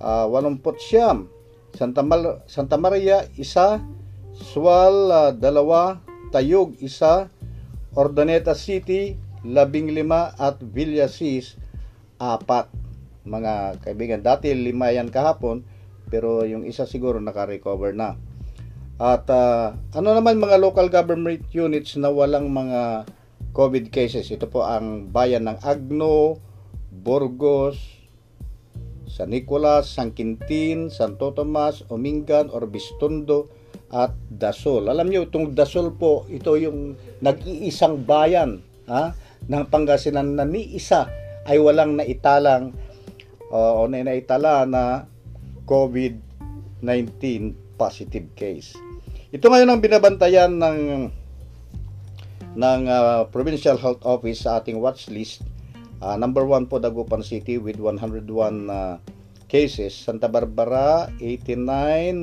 Uh, 0.00 0.24
walumput 0.30 0.80
siyam. 0.80 1.28
Santa, 1.76 2.00
Mal 2.00 2.40
Santa 2.48 2.80
Maria, 2.80 3.28
isa. 3.36 3.82
Sual, 4.32 5.12
uh, 5.12 5.30
dalawa. 5.34 6.07
Tayog, 6.30 6.76
isa. 6.80 7.32
Ordaneta 7.96 8.52
City, 8.54 9.16
labing 9.42 9.92
lima. 9.92 10.36
At 10.36 10.60
Villasis, 10.60 11.56
apat. 12.20 12.68
mga 13.28 13.84
kaibigan. 13.84 14.24
Dati 14.24 14.48
lima 14.56 14.88
yan 14.88 15.12
kahapon, 15.12 15.60
pero 16.08 16.48
yung 16.48 16.64
isa 16.64 16.88
siguro 16.88 17.20
naka-recover 17.20 17.92
na. 17.92 18.16
At 18.98 19.30
uh, 19.30 19.78
ano 19.94 20.08
naman 20.16 20.42
mga 20.42 20.58
local 20.58 20.90
government 20.90 21.46
units 21.54 21.94
na 22.00 22.10
walang 22.10 22.50
mga 22.50 23.06
COVID 23.54 23.94
cases. 23.94 24.26
Ito 24.32 24.50
po 24.50 24.66
ang 24.66 25.12
bayan 25.14 25.46
ng 25.46 25.62
Agno, 25.62 26.42
Burgos, 26.90 27.78
San 29.06 29.30
Nicolas, 29.30 29.86
San 29.86 30.10
Quintin, 30.10 30.90
Santo 30.90 31.30
Tomas, 31.30 31.86
Omingan, 31.92 32.50
Orbistondo, 32.50 33.46
at 33.88 34.12
Dasol. 34.28 34.88
Alam 34.92 35.08
niyo 35.08 35.28
itong 35.28 35.56
Dasol 35.56 35.96
po, 35.96 36.28
ito 36.28 36.54
yung 36.60 36.96
nag-iisang 37.24 38.04
bayan 38.04 38.60
ha, 38.88 39.16
ng 39.48 39.64
Pangasinan 39.68 40.36
na 40.36 40.44
ni 40.44 40.76
isa 40.76 41.08
ay 41.48 41.56
walang 41.56 41.96
naitalang 41.96 42.76
uh, 43.48 43.80
o 43.80 43.88
na 43.88 44.04
naitala 44.04 44.68
na 44.68 45.08
COVID-19 45.64 47.16
positive 47.80 48.28
case. 48.36 48.76
Ito 49.32 49.48
ngayon 49.48 49.68
ang 49.68 49.80
binabantayan 49.80 50.52
ng 50.56 50.80
ng 52.58 52.80
uh, 52.88 53.28
Provincial 53.28 53.76
Health 53.76 54.02
Office 54.02 54.44
sa 54.44 54.60
ating 54.60 54.80
watch 54.80 55.12
list. 55.12 55.44
Uh, 55.98 56.16
number 56.16 56.46
1 56.46 56.70
po 56.70 56.80
Dagupan 56.80 57.20
City 57.20 57.58
with 57.58 57.76
101 57.76 58.24
uh, 58.70 58.96
cases. 59.48 59.96
Santa 59.96 60.28
Barbara 60.28 61.08
89, 61.18 61.56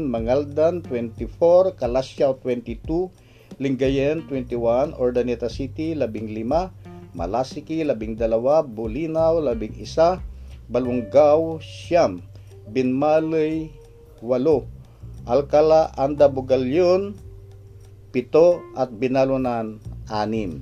Mangaldan 0.05 0.85
24, 0.85 1.73
Calasiao 1.75 2.37
22, 2.39 3.09
Lingayen 3.57 4.23
21, 4.29 4.93
Ordaneta 4.95 5.49
City 5.49 5.97
15, 5.97 6.71
Malasiki 7.17 7.81
12, 7.81 8.29
Bulinaw 8.71 9.41
11, 9.41 10.21
Balungaw 10.69 11.57
Siyam, 11.59 12.21
Binmalay 12.69 13.73
8, 14.21 14.63
Alcala 15.25 15.89
Anda 15.97 16.29
Bugalyon 16.29 17.17
7 18.13 18.77
at 18.77 18.89
Binalunan 18.95 19.81
6. 20.07 20.61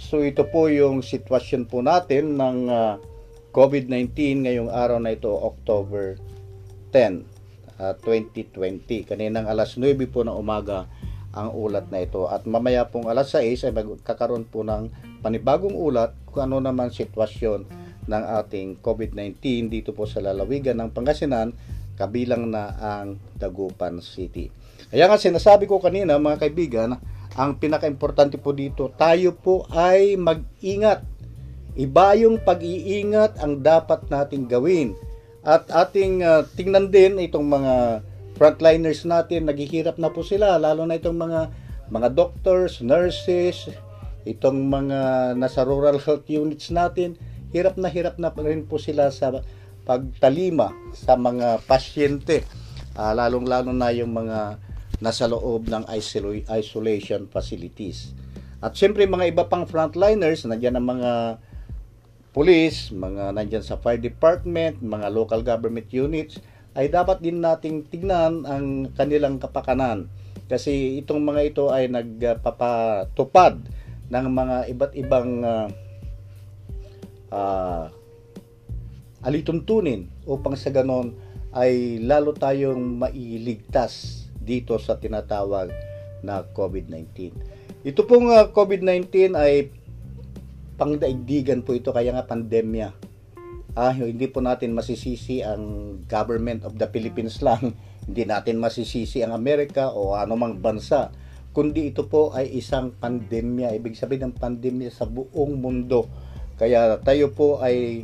So 0.00 0.24
ito 0.24 0.48
po 0.48 0.72
yung 0.72 1.04
sitwasyon 1.04 1.68
po 1.68 1.84
natin 1.84 2.40
ng 2.40 2.72
uh, 2.72 2.96
COVID-19 3.50 4.46
ngayong 4.46 4.70
araw 4.70 5.02
na 5.02 5.10
ito, 5.10 5.30
October 5.30 6.14
10, 6.94 7.26
uh, 7.82 7.94
2020. 7.98 9.10
Kaninang 9.10 9.50
alas 9.50 9.74
9 9.74 9.98
po 10.06 10.22
ng 10.22 10.38
umaga 10.38 10.86
ang 11.34 11.50
ulat 11.50 11.90
na 11.90 12.06
ito. 12.06 12.30
At 12.30 12.46
mamaya 12.46 12.86
pong 12.86 13.10
alas 13.10 13.34
6 13.34 13.66
ay 13.66 13.72
magkakaroon 13.74 14.46
po 14.46 14.62
ng 14.62 14.90
panibagong 15.18 15.74
ulat 15.74 16.14
kung 16.30 16.46
ano 16.46 16.62
naman 16.62 16.94
sitwasyon 16.94 17.66
ng 18.06 18.22
ating 18.38 18.78
COVID-19 18.78 19.66
dito 19.66 19.90
po 19.98 20.06
sa 20.06 20.22
lalawigan 20.22 20.78
ng 20.78 20.94
Pangasinan 20.94 21.50
kabilang 21.98 22.48
na 22.48 22.78
ang 22.78 23.18
Dagupan 23.34 23.98
City. 23.98 24.48
Kaya 24.88 25.10
nga 25.10 25.20
sinasabi 25.20 25.66
ko 25.66 25.82
kanina 25.82 26.16
mga 26.16 26.40
kaibigan, 26.46 26.96
ang 27.34 27.50
pinaka-importante 27.60 28.40
po 28.40 28.56
dito, 28.56 28.90
tayo 28.94 29.36
po 29.36 29.68
ay 29.70 30.16
mag-ingat 30.16 31.04
Iba 31.78 32.18
yung 32.18 32.42
pag-iingat 32.42 33.38
ang 33.38 33.62
dapat 33.62 34.10
nating 34.10 34.50
gawin. 34.50 34.98
At 35.46 35.70
ating 35.70 36.20
uh, 36.20 36.42
tingnan 36.58 36.90
din 36.90 37.16
itong 37.22 37.46
mga 37.46 38.04
frontliners 38.34 39.06
natin, 39.06 39.46
naghihirap 39.46 39.96
na 39.96 40.10
po 40.10 40.26
sila, 40.26 40.58
lalo 40.58 40.84
na 40.84 40.98
itong 40.98 41.16
mga 41.16 41.40
mga 41.90 42.08
doctors, 42.14 42.82
nurses, 42.82 43.70
itong 44.26 44.68
mga 44.70 45.32
nasa 45.34 45.66
rural 45.66 45.98
health 45.98 46.26
units 46.30 46.70
natin, 46.70 47.18
hirap 47.50 47.74
na 47.78 47.90
hirap 47.90 48.16
na 48.18 48.30
rin 48.30 48.62
po 48.66 48.78
sila 48.78 49.10
sa 49.10 49.42
pagtalima 49.82 50.70
sa 50.94 51.18
mga 51.18 51.64
pasyente, 51.66 52.46
uh, 52.94 53.10
lalong-lalo 53.16 53.74
na 53.74 53.90
yung 53.90 54.14
mga 54.14 54.60
nasa 55.00 55.24
loob 55.26 55.66
ng 55.66 55.88
isolation 56.52 57.26
facilities. 57.26 58.12
At 58.60 58.76
siyempre 58.76 59.08
mga 59.08 59.32
iba 59.32 59.44
pang 59.48 59.64
frontliners, 59.64 60.44
nandiyan 60.44 60.76
ang 60.76 60.86
mga 60.86 61.10
police, 62.30 62.94
mga 62.94 63.34
nandyan 63.34 63.64
sa 63.66 63.78
fire 63.78 63.98
department, 63.98 64.78
mga 64.78 65.10
local 65.10 65.42
government 65.42 65.90
units, 65.90 66.38
ay 66.78 66.86
dapat 66.86 67.18
din 67.18 67.42
nating 67.42 67.90
tignan 67.90 68.46
ang 68.46 68.90
kanilang 68.94 69.42
kapakanan. 69.42 70.06
Kasi 70.46 70.98
itong 71.02 71.22
mga 71.22 71.40
ito 71.46 71.64
ay 71.70 71.90
nagpapatupad 71.90 73.62
ng 74.10 74.26
mga 74.30 74.56
iba't 74.74 74.92
ibang 74.98 75.30
uh, 75.46 75.66
uh, 77.30 77.86
alituntunin 79.22 80.10
upang 80.26 80.58
sa 80.58 80.74
ganon 80.74 81.14
ay 81.50 81.98
lalo 82.02 82.34
tayong 82.34 82.98
mailigtas 82.98 84.26
dito 84.38 84.78
sa 84.78 84.98
tinatawag 84.98 85.70
na 86.22 86.46
COVID-19. 86.54 87.34
Ito 87.86 88.04
pong 88.06 88.30
uh, 88.30 88.50
COVID-19 88.50 89.34
ay 89.34 89.72
pangdaigdigan 90.80 91.60
po 91.60 91.76
ito 91.76 91.92
kaya 91.92 92.16
nga 92.16 92.24
pandemya. 92.24 92.96
Ah, 93.76 93.92
hindi 93.92 94.24
po 94.32 94.40
natin 94.40 94.72
masisisi 94.72 95.44
ang 95.44 95.94
government 96.08 96.64
of 96.64 96.80
the 96.80 96.88
Philippines 96.88 97.38
lang. 97.46 97.76
hindi 98.10 98.24
natin 98.26 98.58
masisisi 98.58 99.20
ang 99.20 99.36
Amerika 99.36 99.92
o 99.92 100.16
anumang 100.16 100.58
bansa. 100.58 101.12
Kundi 101.52 101.92
ito 101.92 102.08
po 102.08 102.32
ay 102.32 102.48
isang 102.58 102.96
pandemya. 102.96 103.76
Ibig 103.76 103.94
sabihin 103.94 104.32
ng 104.32 104.40
pandemya 104.40 104.90
sa 104.90 105.06
buong 105.06 105.60
mundo. 105.60 106.08
Kaya 106.58 106.98
tayo 107.04 107.30
po 107.30 107.62
ay 107.62 108.02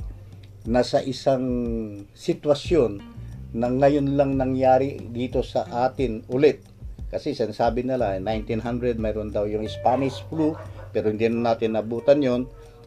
nasa 0.69 1.03
isang 1.03 1.43
sitwasyon 2.15 3.03
na 3.57 3.73
ngayon 3.73 4.15
lang 4.15 4.39
nangyari 4.39 5.01
dito 5.11 5.43
sa 5.43 5.67
atin 5.89 6.23
ulit. 6.31 6.63
Kasi 7.07 7.33
sinasabi 7.33 7.87
nila, 7.87 8.19
1900 8.19 8.99
mayroon 8.99 9.31
daw 9.31 9.47
yung 9.47 9.67
Spanish 9.71 10.23
flu, 10.27 10.59
pero 10.91 11.11
hindi 11.11 11.31
na 11.31 11.55
natin 11.55 11.79
nabutan 11.79 12.19
yon 12.19 12.47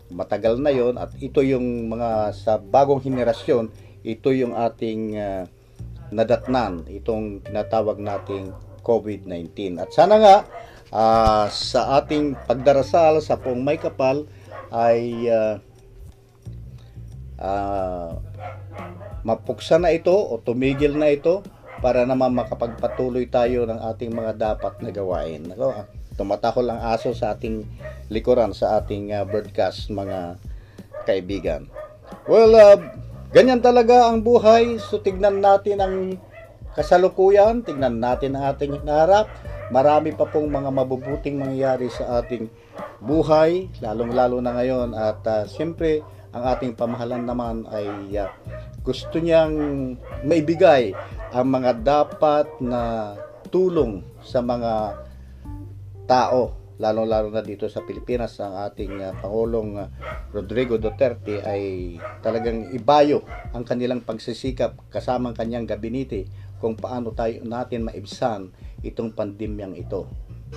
matagal 0.10 0.58
na 0.58 0.74
yon 0.74 0.98
at 0.98 1.14
ito 1.22 1.42
yung 1.46 1.90
mga 1.90 2.34
sa 2.34 2.58
bagong 2.58 3.02
henerasyon 3.02 3.70
ito 4.02 4.30
yung 4.34 4.58
ating 4.58 5.02
uh, 5.18 5.44
nadatnan 6.10 6.90
itong 6.90 7.46
tinatawag 7.46 8.02
nating 8.02 8.50
COVID-19 8.82 9.78
at 9.78 9.90
sana 9.94 10.16
nga 10.18 10.38
uh, 10.90 11.46
sa 11.50 12.02
ating 12.02 12.34
pagdarasal 12.50 13.22
sa 13.22 13.38
pong 13.38 13.62
may 13.62 13.78
kapal 13.78 14.26
ay 14.74 15.30
uh, 15.30 15.62
uh, 17.38 18.18
mapuksa 19.22 19.78
na 19.78 19.94
ito 19.94 20.14
o 20.14 20.42
tumigil 20.42 20.98
na 20.98 21.14
ito 21.14 21.46
para 21.80 22.04
naman 22.04 22.36
makapagpatuloy 22.36 23.32
tayo 23.32 23.64
ng 23.64 23.80
ating 23.96 24.12
mga 24.12 24.36
dapat 24.36 24.84
na 24.84 24.92
gawain. 24.92 25.48
Ako, 25.56 25.88
tumatahol 26.20 26.68
ang 26.68 26.84
aso 26.84 27.16
sa 27.16 27.32
ating 27.32 27.64
likuran, 28.12 28.52
sa 28.52 28.84
ating 28.84 29.16
uh, 29.16 29.24
broadcast 29.24 29.88
mga 29.88 30.36
kaibigan. 31.08 31.72
Well, 32.28 32.52
uh, 32.52 32.76
ganyan 33.32 33.64
talaga 33.64 34.12
ang 34.12 34.20
buhay. 34.20 34.76
So 34.84 35.00
tignan 35.00 35.40
natin 35.40 35.80
ang 35.80 35.96
kasalukuyan, 36.76 37.64
tignan 37.64 38.04
natin 38.04 38.36
ang 38.36 38.52
ating 38.52 38.84
hinaharap. 38.84 39.32
Marami 39.72 40.12
pa 40.12 40.28
pong 40.28 40.52
mga 40.52 40.70
mabubuting 40.76 41.40
mangyayari 41.40 41.88
sa 41.88 42.20
ating 42.20 42.52
buhay, 43.00 43.72
lalong-lalo 43.80 44.44
na 44.44 44.52
ngayon. 44.60 44.92
At 44.98 45.24
uh, 45.24 45.48
siyempre, 45.48 46.04
ang 46.36 46.44
ating 46.46 46.76
pamahalan 46.78 47.24
naman 47.26 47.66
ay 47.72 47.88
uh, 48.20 48.30
gusto 48.84 49.18
niyang 49.18 49.96
maibigay 50.26 50.94
ang 51.34 51.48
mga 51.48 51.82
dapat 51.82 52.50
na 52.62 53.14
tulong 53.50 54.06
sa 54.22 54.42
mga 54.42 55.06
tao 56.10 56.58
lalong-lalo 56.80 57.28
na 57.30 57.44
dito 57.44 57.68
sa 57.68 57.84
Pilipinas 57.84 58.40
ang 58.40 58.56
ating 58.56 59.04
uh, 59.04 59.12
Pangulong 59.20 59.78
uh, 59.78 59.92
Rodrigo 60.32 60.80
Duterte 60.80 61.44
ay 61.44 61.96
talagang 62.24 62.72
ibayo 62.72 63.22
ang 63.52 63.68
kanilang 63.68 64.02
pagsisikap 64.02 64.80
kasama 64.88 65.30
ang 65.30 65.36
kanyang 65.36 65.68
gabinete 65.68 66.32
kung 66.64 66.80
paano 66.80 67.12
tayo 67.12 67.44
natin 67.44 67.84
maibsan 67.84 68.56
itong 68.80 69.12
pandemyang 69.12 69.76
ito. 69.76 70.08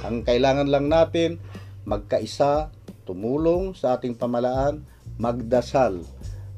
Ang 0.07 0.23
kailangan 0.23 0.71
lang 0.71 0.87
natin 0.87 1.43
magkaisa, 1.83 2.71
tumulong 3.03 3.75
sa 3.75 3.99
ating 3.99 4.15
pamalaan, 4.15 4.87
magdasal 5.19 6.07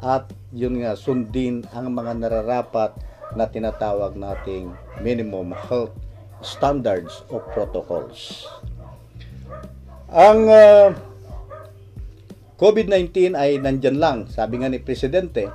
at 0.05 0.29
yun 0.53 0.85
nga 0.85 0.93
sundin 0.93 1.65
ang 1.73 1.89
mga 1.97 2.21
nararapat 2.21 2.93
na 3.33 3.49
tinatawag 3.49 4.13
nating 4.13 4.77
minimum 5.01 5.57
health 5.57 5.97
standards 6.45 7.25
o 7.33 7.41
protocols. 7.41 8.45
Ang 10.15 10.47
uh, 10.47 10.95
COVID-19 12.55 13.35
ay 13.35 13.59
nandyan 13.59 13.99
lang. 13.99 14.19
Sabi 14.31 14.63
nga 14.63 14.71
ni 14.71 14.79
Presidente 14.79 15.51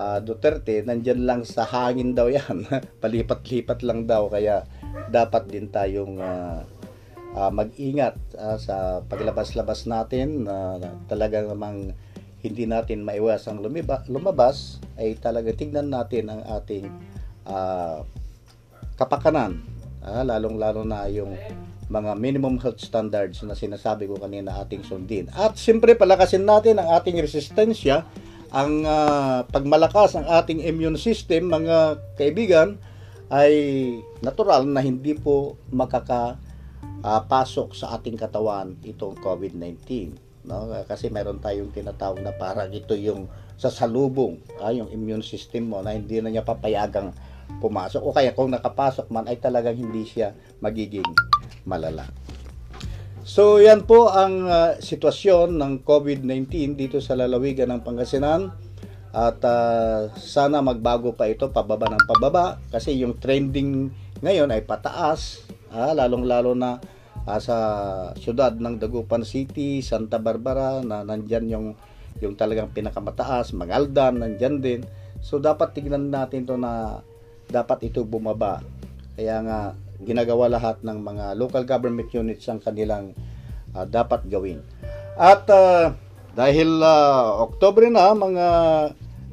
uh, 0.00 0.16
Duterte, 0.24 0.80
nandyan 0.80 1.28
lang 1.28 1.44
sa 1.44 1.68
hangin 1.68 2.16
daw 2.16 2.32
yan. 2.32 2.64
Palipat-lipat 3.04 3.84
lang 3.84 4.08
daw. 4.08 4.32
Kaya 4.32 4.64
dapat 5.12 5.52
din 5.52 5.68
tayong 5.68 6.16
uh, 6.16 6.64
uh, 7.36 7.50
mag-ingat 7.52 8.16
uh, 8.40 8.56
sa 8.56 9.04
paglabas-labas 9.04 9.84
natin 9.84 10.48
na 10.48 10.80
uh, 10.80 10.96
talaga 11.04 11.44
namang 11.44 11.92
hindi 12.40 12.64
natin 12.64 13.04
maiwasang 13.04 13.60
lumiba, 13.60 14.00
lumabas 14.08 14.80
ay 14.96 15.12
talaga 15.20 15.52
tignan 15.52 15.92
natin 15.92 16.32
ang 16.32 16.40
ating 16.48 16.88
uh, 17.44 18.00
kapakanan 18.96 19.60
uh, 20.00 20.24
lalong-lalo 20.24 20.88
na 20.88 21.04
yung 21.12 21.36
mga 21.90 22.14
minimum 22.16 22.56
health 22.62 22.78
standards 22.78 23.42
na 23.42 23.58
sinasabi 23.58 24.06
ko 24.06 24.14
kanina 24.14 24.62
ating 24.62 24.86
sundin. 24.86 25.26
At 25.34 25.58
siyempre 25.58 25.98
palakasin 25.98 26.46
natin 26.46 26.78
ang 26.78 26.94
ating 26.94 27.18
resistensya, 27.18 28.06
ang 28.54 28.86
uh, 28.86 29.42
pagmalakas 29.50 30.14
ng 30.14 30.26
ating 30.26 30.62
immune 30.62 30.94
system, 30.96 31.50
mga 31.50 31.98
kaibigan, 32.14 32.78
ay 33.30 33.54
natural 34.22 34.66
na 34.66 34.82
hindi 34.82 35.14
po 35.18 35.58
makakapasok 35.70 37.68
uh, 37.70 37.76
sa 37.78 37.86
ating 37.98 38.18
katawan 38.18 38.78
itong 38.86 39.18
COVID-19 39.22 39.78
no 40.40 40.72
kasi 40.88 41.12
meron 41.12 41.36
tayong 41.36 41.68
tinatawag 41.68 42.24
na 42.24 42.32
parang 42.32 42.72
ito 42.72 42.96
yung 42.96 43.28
sasalubong 43.60 44.40
ah, 44.56 44.72
yung 44.72 44.88
immune 44.88 45.20
system 45.20 45.68
mo 45.68 45.84
na 45.84 45.92
hindi 45.92 46.16
na 46.16 46.32
niya 46.32 46.40
papayagang 46.40 47.12
pumasok 47.60 48.00
o 48.00 48.14
kaya 48.16 48.32
kung 48.32 48.48
nakapasok 48.48 49.12
man 49.12 49.28
ay 49.28 49.36
talagang 49.36 49.76
hindi 49.76 50.08
siya 50.08 50.32
magiging 50.64 51.04
malala. 51.64 52.08
So 53.24 53.62
yan 53.62 53.84
po 53.84 54.10
ang 54.10 54.48
uh, 54.48 54.80
sitwasyon 54.80 55.54
ng 55.54 55.72
COVID-19 55.86 56.74
dito 56.74 56.98
sa 56.98 57.14
lalawigan 57.14 57.70
ng 57.70 57.84
Pangasinan 57.84 58.50
at 59.10 59.38
uh, 59.42 60.10
sana 60.18 60.62
magbago 60.62 61.14
pa 61.14 61.26
ito 61.30 61.50
pababa 61.50 61.90
ng 61.90 62.06
pababa 62.06 62.62
kasi 62.70 62.94
yung 63.02 63.18
trending 63.18 63.90
ngayon 64.22 64.54
ay 64.54 64.62
pataas 64.62 65.46
ah, 65.70 65.94
lalong-lalo 65.94 66.54
na 66.58 66.82
uh, 67.26 67.40
sa 67.40 67.56
syudad 68.18 68.54
ng 68.56 68.82
Dagupan 68.82 69.22
City, 69.22 69.80
Santa 69.80 70.18
Barbara 70.18 70.82
na 70.82 71.06
nandyan 71.06 71.46
yung 71.46 71.66
yung 72.20 72.36
talagang 72.36 72.74
pinakamataas, 72.74 73.56
Magaldan 73.56 74.20
nandyan 74.20 74.60
din. 74.60 74.80
So 75.24 75.40
dapat 75.40 75.72
tignan 75.72 76.12
natin 76.12 76.44
to 76.44 76.58
na 76.58 77.00
dapat 77.48 77.88
ito 77.88 78.04
bumaba. 78.04 78.60
Kaya 79.16 79.40
nga 79.44 79.60
ginagawa 80.04 80.48
lahat 80.48 80.80
ng 80.80 80.98
mga 81.00 81.24
local 81.36 81.64
government 81.68 82.08
units 82.12 82.48
ang 82.48 82.60
kanilang 82.60 83.12
uh, 83.76 83.84
dapat 83.84 84.24
gawin. 84.26 84.64
At 85.20 85.44
uh, 85.52 85.92
dahil 86.32 86.80
uh, 86.80 87.42
Oktobre 87.44 87.90
na 87.92 88.14
mga 88.14 88.46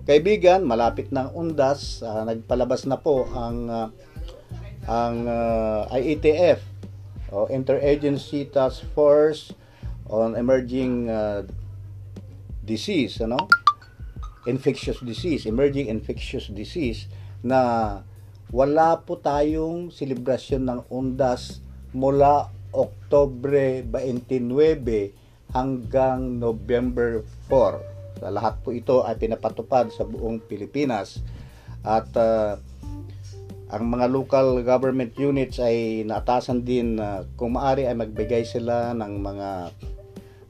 kaibigan, 0.07 0.63
malapit 0.63 1.11
na 1.11 1.27
ang 1.27 1.31
undas, 1.35 2.01
uh, 2.03 2.23
nagpalabas 2.23 2.87
na 2.87 2.97
po 2.99 3.27
ang 3.31 3.57
uh, 3.67 3.87
ang 4.87 5.27
uh, 5.27 5.83
IETF 5.91 6.63
o 7.35 7.51
Interagency 7.51 8.47
Task 8.47 8.87
Force 8.95 9.51
on 10.07 10.39
Emerging 10.39 11.11
uh, 11.11 11.43
Disease, 12.63 13.19
ano? 13.23 13.47
Infectious 14.47 15.03
disease, 15.03 15.43
emerging 15.43 15.91
infectious 15.91 16.47
disease 16.51 17.11
na 17.43 17.99
wala 18.47 19.03
po 19.03 19.19
tayong 19.19 19.91
selebrasyon 19.91 20.63
ng 20.63 20.79
undas 20.87 21.59
mula 21.91 22.47
Oktobre 22.71 23.83
29 23.83 25.51
hanggang 25.51 26.39
November 26.39 27.27
4. 27.51 28.23
Sa 28.23 28.27
lahat 28.31 28.55
po 28.63 28.71
ito 28.71 29.03
ay 29.03 29.19
pinapatupad 29.19 29.91
sa 29.91 30.07
buong 30.07 30.39
Pilipinas 30.39 31.19
at 31.83 32.07
uh, 32.15 32.55
ang 33.67 33.83
mga 33.83 34.07
local 34.07 34.63
government 34.63 35.11
units 35.19 35.59
ay 35.59 36.07
naatasan 36.07 36.63
din 36.63 36.95
na 36.95 37.27
kung 37.35 37.59
maari 37.59 37.83
ay 37.83 37.99
magbigay 37.99 38.47
sila 38.47 38.95
ng 38.95 39.13
mga 39.19 39.49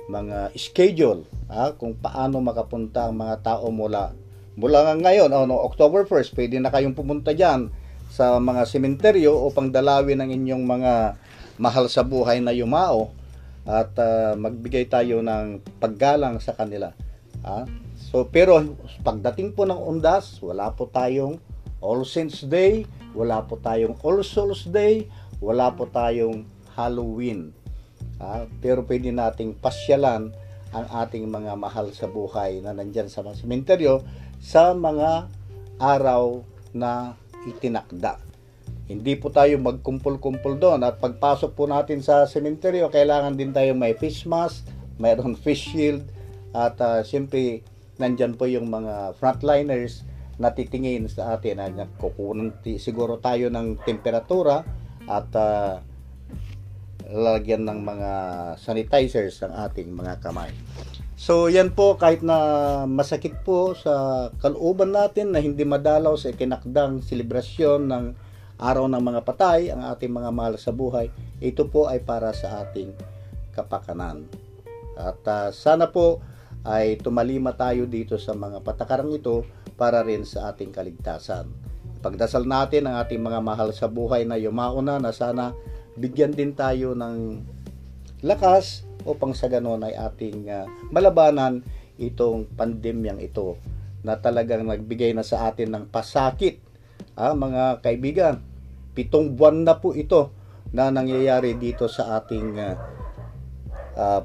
mga 0.08 0.38
schedule 0.56 1.26
ha, 1.50 1.74
kung 1.76 1.98
paano 1.98 2.40
makapunta 2.40 3.10
ang 3.10 3.18
mga 3.18 3.42
tao 3.42 3.74
mula 3.74 4.14
mula 4.56 4.86
nga 4.86 4.96
ngayon 4.96 5.34
oh, 5.34 5.50
no, 5.50 5.60
October 5.66 6.06
1st 6.06 6.32
pwede 6.38 6.56
na 6.62 6.72
kayong 6.72 6.96
pumunta 6.96 7.34
diyan 7.36 7.68
sa 8.12 8.40
mga 8.40 8.64
sementeryo 8.66 9.48
upang 9.48 9.70
dalawin 9.70 10.24
ang 10.24 10.32
inyong 10.32 10.64
mga 10.64 10.94
mahal 11.58 11.90
sa 11.92 12.06
buhay 12.06 12.42
na 12.42 12.54
yumao 12.54 13.12
at 13.68 13.92
uh, 14.00 14.34
magbigay 14.40 14.88
tayo 14.88 15.20
ng 15.20 15.60
paggalang 15.82 16.40
sa 16.40 16.56
kanila 16.56 16.96
ha? 17.44 17.68
so 17.98 18.24
pero 18.30 18.62
pagdating 19.04 19.52
po 19.52 19.68
ng 19.68 19.78
undas 19.78 20.40
wala 20.40 20.72
po 20.72 20.88
tayong 20.88 21.42
All 21.78 22.08
Saints 22.08 22.48
Day 22.48 22.88
wala 23.18 23.42
po 23.42 23.58
tayong 23.58 23.98
All 24.06 24.22
Souls 24.22 24.70
Day, 24.70 25.10
wala 25.42 25.74
po 25.74 25.90
tayong 25.90 26.46
Halloween. 26.78 27.50
Ah, 28.22 28.46
pero 28.62 28.86
pwede 28.86 29.10
nating 29.10 29.58
pasyalan 29.58 30.30
ang 30.70 30.86
ating 31.06 31.26
mga 31.26 31.58
mahal 31.58 31.90
sa 31.98 32.06
buhay 32.06 32.62
na 32.62 32.78
nandyan 32.78 33.10
sa 33.10 33.26
mga 33.26 33.42
sementeryo 33.42 34.06
sa 34.38 34.78
mga 34.78 35.26
araw 35.82 36.46
na 36.78 37.18
itinakda. 37.48 38.20
Hindi 38.88 39.20
po 39.20 39.32
tayo 39.32 39.60
magkumpul-kumpul 39.60 40.60
doon 40.60 40.84
at 40.84 41.00
pagpasok 41.00 41.56
po 41.56 41.68
natin 41.68 42.00
sa 42.00 42.24
sementeryo, 42.24 42.88
kailangan 42.88 43.36
din 43.36 43.52
tayo 43.52 43.76
may 43.76 43.96
face 43.96 44.24
mask, 44.28 44.68
mayroon 45.04 45.36
face 45.36 45.72
shield 45.72 46.04
at 46.56 46.80
uh, 46.80 47.04
siyempre 47.04 47.64
nandyan 48.00 48.38
po 48.38 48.48
yung 48.48 48.72
mga 48.72 49.18
frontliners 49.20 50.08
natitingin 50.38 51.10
sa 51.10 51.36
atin 51.36 51.58
na 51.58 51.90
kukunan 51.98 52.54
siguro 52.78 53.18
tayo 53.18 53.50
ng 53.50 53.82
temperatura 53.82 54.62
at 55.10 55.30
uh, 55.34 55.82
lalagyan 57.08 57.64
ng 57.66 57.80
mga 57.82 58.12
sanitizers 58.60 59.40
ang 59.42 59.56
ating 59.56 59.90
mga 59.96 60.20
kamay. 60.20 60.52
So 61.18 61.50
yan 61.50 61.74
po 61.74 61.98
kahit 61.98 62.22
na 62.22 62.38
masakit 62.86 63.42
po 63.42 63.74
sa 63.74 64.30
kalooban 64.38 64.94
natin 64.94 65.34
na 65.34 65.42
hindi 65.42 65.66
madalaw 65.66 66.14
sa 66.14 66.30
ikinakdang 66.30 67.02
selebrasyon 67.02 67.90
ng 67.90 68.06
araw 68.62 68.86
ng 68.86 69.02
mga 69.02 69.22
patay 69.26 69.74
ang 69.74 69.82
ating 69.90 70.14
mga 70.14 70.30
mahal 70.30 70.62
sa 70.62 70.70
buhay, 70.70 71.10
ito 71.42 71.66
po 71.66 71.90
ay 71.90 72.06
para 72.06 72.30
sa 72.38 72.62
ating 72.62 72.94
kapakanan. 73.58 74.30
At 74.94 75.22
uh, 75.26 75.50
sana 75.50 75.90
po 75.90 76.22
ay 76.62 77.02
tumalima 77.02 77.54
tayo 77.58 77.90
dito 77.90 78.22
sa 78.22 78.38
mga 78.38 78.62
patakarang 78.62 79.10
ito 79.14 79.42
para 79.74 80.06
rin 80.06 80.22
sa 80.22 80.54
ating 80.54 80.70
kaligtasan. 80.70 81.50
Pagdasal 82.02 82.46
natin 82.46 82.86
ang 82.86 83.02
ating 83.02 83.22
mga 83.22 83.42
mahal 83.42 83.74
sa 83.74 83.90
buhay 83.90 84.22
na 84.22 84.38
yumauna 84.38 85.02
na 85.02 85.10
sana 85.10 85.58
bigyan 85.98 86.30
din 86.30 86.54
tayo 86.54 86.94
ng 86.94 87.42
lakas 88.22 88.87
upang 89.08 89.32
sa 89.32 89.48
ganon 89.48 89.82
ay 89.88 89.96
ating 89.96 90.52
uh, 90.52 90.68
malabanan 90.92 91.64
itong 91.98 92.46
pandemyang 92.54 93.24
ito 93.24 93.58
na 94.06 94.20
talagang 94.20 94.68
nagbigay 94.68 95.16
na 95.16 95.26
sa 95.26 95.50
atin 95.50 95.74
ng 95.74 95.86
pasakit. 95.90 96.62
Ah, 97.18 97.34
mga 97.34 97.82
kaibigan, 97.82 98.44
pitong 98.94 99.34
buwan 99.34 99.66
na 99.66 99.82
po 99.82 99.98
ito 99.98 100.30
na 100.70 100.94
nangyayari 100.94 101.58
dito 101.58 101.90
sa 101.90 102.22
ating 102.22 102.50
uh, 102.60 102.76
uh, 103.98 104.22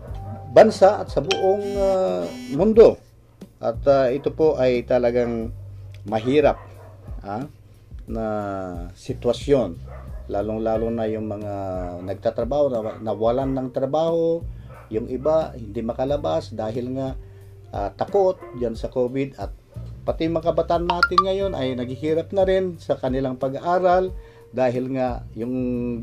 bansa 0.52 1.00
at 1.00 1.08
sa 1.08 1.24
buong 1.24 1.66
uh, 1.78 2.22
mundo. 2.52 3.00
At 3.62 3.80
uh, 3.88 4.12
ito 4.12 4.34
po 4.34 4.60
ay 4.60 4.84
talagang 4.84 5.54
mahirap 6.04 6.60
ha, 7.24 7.46
na 8.04 8.26
sitwasyon. 8.92 9.78
Lalong-lalo 10.28 10.90
na 10.90 11.06
yung 11.08 11.26
mga 11.30 11.52
nagtatrabaho 12.04 12.66
na 12.70 12.80
nawalan 13.00 13.50
ng 13.54 13.68
trabaho, 13.70 14.42
yung 14.92 15.08
iba 15.08 15.56
hindi 15.56 15.80
makalabas 15.80 16.52
dahil 16.52 16.92
nga 16.92 17.08
uh, 17.72 17.88
takot 17.96 18.36
diyan 18.60 18.76
sa 18.76 18.92
COVID 18.92 19.40
at 19.40 19.50
pati 20.04 20.28
mga 20.28 20.52
kabataan 20.52 20.84
natin 20.84 21.18
ngayon 21.24 21.52
ay 21.56 21.72
naghihirap 21.72 22.28
na 22.36 22.44
rin 22.44 22.76
sa 22.76 23.00
kanilang 23.00 23.40
pag-aaral 23.40 24.12
dahil 24.52 24.92
nga 24.92 25.24
yung 25.32 25.54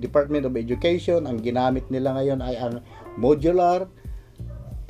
Department 0.02 0.50
of 0.50 0.58
Education 0.58 1.30
ang 1.30 1.38
ginamit 1.38 1.86
nila 1.94 2.18
ngayon 2.18 2.40
ay 2.42 2.56
ang 2.58 2.82
modular 3.16 3.86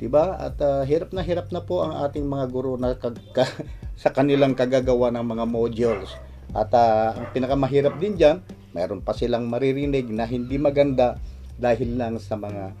'Di 0.00 0.08
ba? 0.08 0.40
At 0.40 0.56
uh, 0.64 0.80
hirap 0.88 1.12
na 1.12 1.20
hirap 1.20 1.52
na 1.52 1.60
po 1.60 1.84
ang 1.84 1.92
ating 2.08 2.24
mga 2.24 2.48
guro 2.48 2.80
na 2.80 2.96
kag- 2.96 3.20
ka- 3.36 3.60
sa 4.00 4.08
kanilang 4.08 4.56
kagagawa 4.56 5.12
ng 5.12 5.36
mga 5.36 5.44
modules. 5.44 6.08
At 6.56 6.72
uh, 6.72 7.20
ang 7.20 7.28
pinakamahirap 7.36 8.00
din 8.00 8.16
diyan, 8.16 8.40
mayroon 8.72 9.04
pa 9.04 9.12
silang 9.12 9.44
maririnig 9.52 10.08
na 10.08 10.24
hindi 10.24 10.56
maganda 10.56 11.20
dahil 11.60 12.00
lang 12.00 12.16
sa 12.16 12.40
mga 12.40 12.72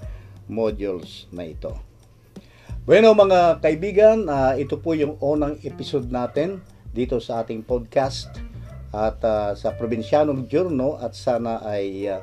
modules 0.50 1.30
na 1.30 1.46
ito. 1.46 1.72
Bueno 2.82 3.14
mga 3.14 3.62
kaibigan, 3.62 4.26
uh, 4.26 4.58
ito 4.58 4.82
po 4.82 4.98
yung 4.98 5.14
unang 5.22 5.62
episode 5.62 6.10
natin 6.10 6.58
dito 6.90 7.22
sa 7.22 7.46
ating 7.46 7.62
podcast 7.62 8.34
at 8.90 9.22
uh, 9.22 9.54
sa 9.54 9.78
Provincianong 9.78 10.50
Journal 10.50 10.98
at 10.98 11.14
sana 11.14 11.62
ay 11.62 12.10
uh, 12.10 12.18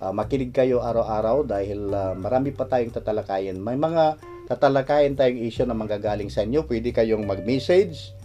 uh, 0.00 0.12
makinig 0.16 0.52
kayo 0.52 0.80
araw-araw 0.80 1.44
dahil 1.44 1.92
uh, 1.92 2.16
marami 2.16 2.56
pa 2.56 2.64
tayong 2.64 2.92
tatalakayin. 2.92 3.60
May 3.60 3.76
mga 3.76 4.16
tatalakayin 4.48 5.16
tayong 5.16 5.44
issue 5.44 5.68
na 5.68 5.76
manggagaling 5.76 6.32
sa 6.32 6.44
inyo. 6.44 6.64
Pwede 6.64 6.96
kayong 6.96 7.28
mag-message 7.28 8.16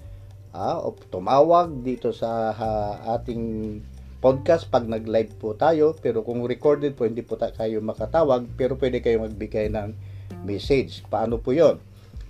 uh, 0.56 0.80
o 0.80 0.96
tumawag 1.12 1.84
dito 1.84 2.16
sa 2.16 2.56
uh, 2.56 2.94
ating 3.20 3.78
podcast 4.22 4.70
pag 4.70 4.86
nag-live 4.86 5.34
po 5.42 5.58
tayo. 5.58 5.98
Pero 5.98 6.22
kung 6.22 6.46
recorded 6.46 6.94
po, 6.94 7.10
hindi 7.10 7.26
po 7.26 7.36
ta- 7.36 7.52
kayo 7.52 7.82
makatawag. 7.82 8.46
Pero 8.56 8.78
pwede 8.78 9.02
kayong 9.02 9.28
magbigay 9.28 9.74
ng 9.74 9.90
message. 10.46 11.02
Paano 11.10 11.42
po 11.42 11.52
yon? 11.52 11.82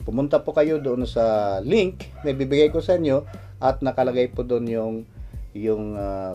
pumunta 0.01 0.41
po 0.41 0.51
kayo 0.51 0.81
doon 0.81 1.05
sa 1.05 1.57
link 1.61 2.09
na 2.25 2.33
bibigay 2.33 2.73
ko 2.73 2.81
sa 2.81 2.97
inyo 2.97 3.23
at 3.61 3.79
nakalagay 3.85 4.33
po 4.33 4.41
doon 4.41 4.65
yung 4.67 4.95
yung 5.53 5.95
uh, 5.95 6.33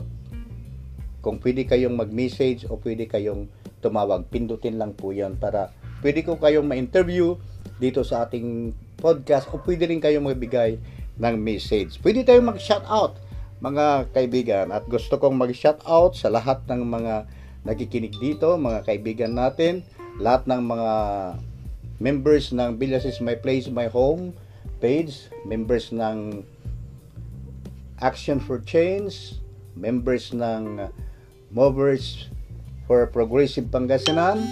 kung 1.21 1.43
pwede 1.43 1.67
kayong 1.67 1.99
mag-message 1.99 2.71
o 2.71 2.79
pwede 2.79 3.11
kayong 3.11 3.51
tumawag, 3.83 4.31
pindutin 4.31 4.79
lang 4.79 4.95
po 4.95 5.11
yan 5.11 5.35
para 5.35 5.75
pwede 6.01 6.23
ko 6.23 6.39
kayong 6.39 6.67
ma-interview 6.67 7.35
dito 7.83 8.07
sa 8.07 8.25
ating 8.25 8.71
podcast 9.03 9.51
o 9.51 9.59
pwede 9.59 9.91
rin 9.91 9.99
kayong 9.99 10.31
magbigay 10.31 10.79
ng 11.19 11.35
message. 11.35 11.99
Pwede 11.99 12.23
tayong 12.23 12.55
mag-shout 12.55 12.87
out 12.87 13.19
mga 13.61 14.13
kaibigan. 14.13 14.73
At 14.73 14.85
gusto 14.89 15.17
kong 15.17 15.37
mag-shout 15.37 15.81
out 15.89 16.17
sa 16.17 16.29
lahat 16.29 16.65
ng 16.69 16.83
mga 16.85 17.15
nakikinig 17.67 18.15
dito, 18.21 18.55
mga 18.57 18.87
kaibigan 18.87 19.33
natin, 19.35 19.83
lahat 20.21 20.47
ng 20.49 20.63
mga 20.63 20.93
members 21.99 22.53
ng 22.53 22.77
Villas 22.77 23.09
is 23.09 23.21
my 23.25 23.35
place, 23.37 23.69
my 23.73 23.89
home 23.89 24.37
page, 24.79 25.33
members 25.49 25.89
ng 25.91 26.45
Action 28.05 28.37
for 28.37 28.61
Change, 28.61 29.41
members 29.73 30.37
ng 30.37 30.85
Movers 31.49 32.29
for 32.85 33.09
Progressive 33.09 33.73
Pangasinan, 33.73 34.45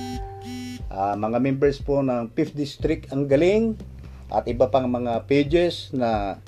uh, 0.89 1.15
mga 1.15 1.39
members 1.45 1.77
po 1.77 2.01
ng 2.01 2.33
5th 2.33 2.57
District 2.57 3.05
ang 3.13 3.29
galing 3.29 3.77
at 4.33 4.49
iba 4.49 4.67
pang 4.73 4.89
mga 4.89 5.29
pages 5.29 5.93
na 5.93 6.41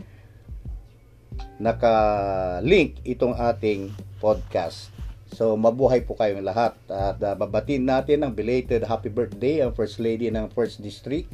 naka-link 1.56 3.00
itong 3.02 3.36
ating 3.36 3.92
podcast. 4.20 4.92
So 5.32 5.58
mabuhay 5.58 6.06
po 6.06 6.14
kayong 6.14 6.46
lahat 6.46 6.78
at 6.86 7.18
uh, 7.18 7.34
babatiin 7.34 7.82
natin 7.82 8.22
ang 8.22 8.32
belated 8.32 8.86
happy 8.86 9.10
birthday 9.10 9.60
ang 9.60 9.74
First 9.74 9.98
Lady 9.98 10.30
ng 10.30 10.52
First 10.54 10.78
District 10.78 11.26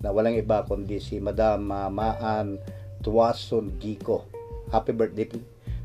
na 0.00 0.14
walang 0.14 0.38
iba 0.38 0.64
kundi 0.64 1.02
si 1.02 1.20
Madam 1.20 1.68
uh, 1.68 1.90
Maan 1.92 2.56
Tuason 3.04 3.68
Giko. 3.76 4.24
Happy 4.72 4.96
birthday 4.96 5.28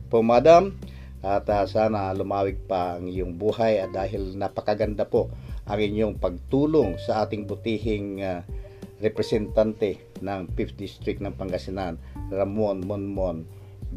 po 0.08 0.24
Madam 0.24 0.78
at 1.24 1.48
uh, 1.48 1.66
sana 1.68 2.12
lumawig 2.12 2.60
pa 2.68 3.00
ang 3.00 3.08
iyong 3.08 3.36
buhay 3.36 3.80
at 3.80 3.92
dahil 3.96 4.36
napakaganda 4.36 5.08
po 5.08 5.32
ang 5.64 5.80
inyong 5.80 6.20
pagtulong 6.20 7.00
sa 7.00 7.24
ating 7.24 7.48
butihing 7.48 8.20
uh, 8.20 8.44
representante 9.00 10.00
ng 10.24 10.48
5th 10.56 10.76
District 10.80 11.20
ng 11.20 11.36
Pangasinan, 11.36 12.00
Ramon 12.30 12.86
Monmon 12.86 13.44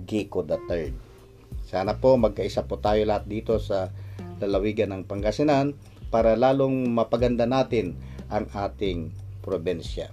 Giko 0.06 0.42
III. 0.42 0.90
Sana 1.66 1.98
po 1.98 2.14
magkaisa 2.14 2.66
po 2.66 2.78
tayo 2.78 3.02
lahat 3.02 3.26
dito 3.26 3.58
sa 3.58 3.90
lalawigan 4.38 4.94
ng 4.94 5.02
Pangasinan 5.06 5.74
para 6.10 6.38
lalong 6.38 6.90
mapaganda 6.90 7.44
natin 7.44 7.98
ang 8.30 8.46
ating 8.54 9.10
probensya. 9.42 10.10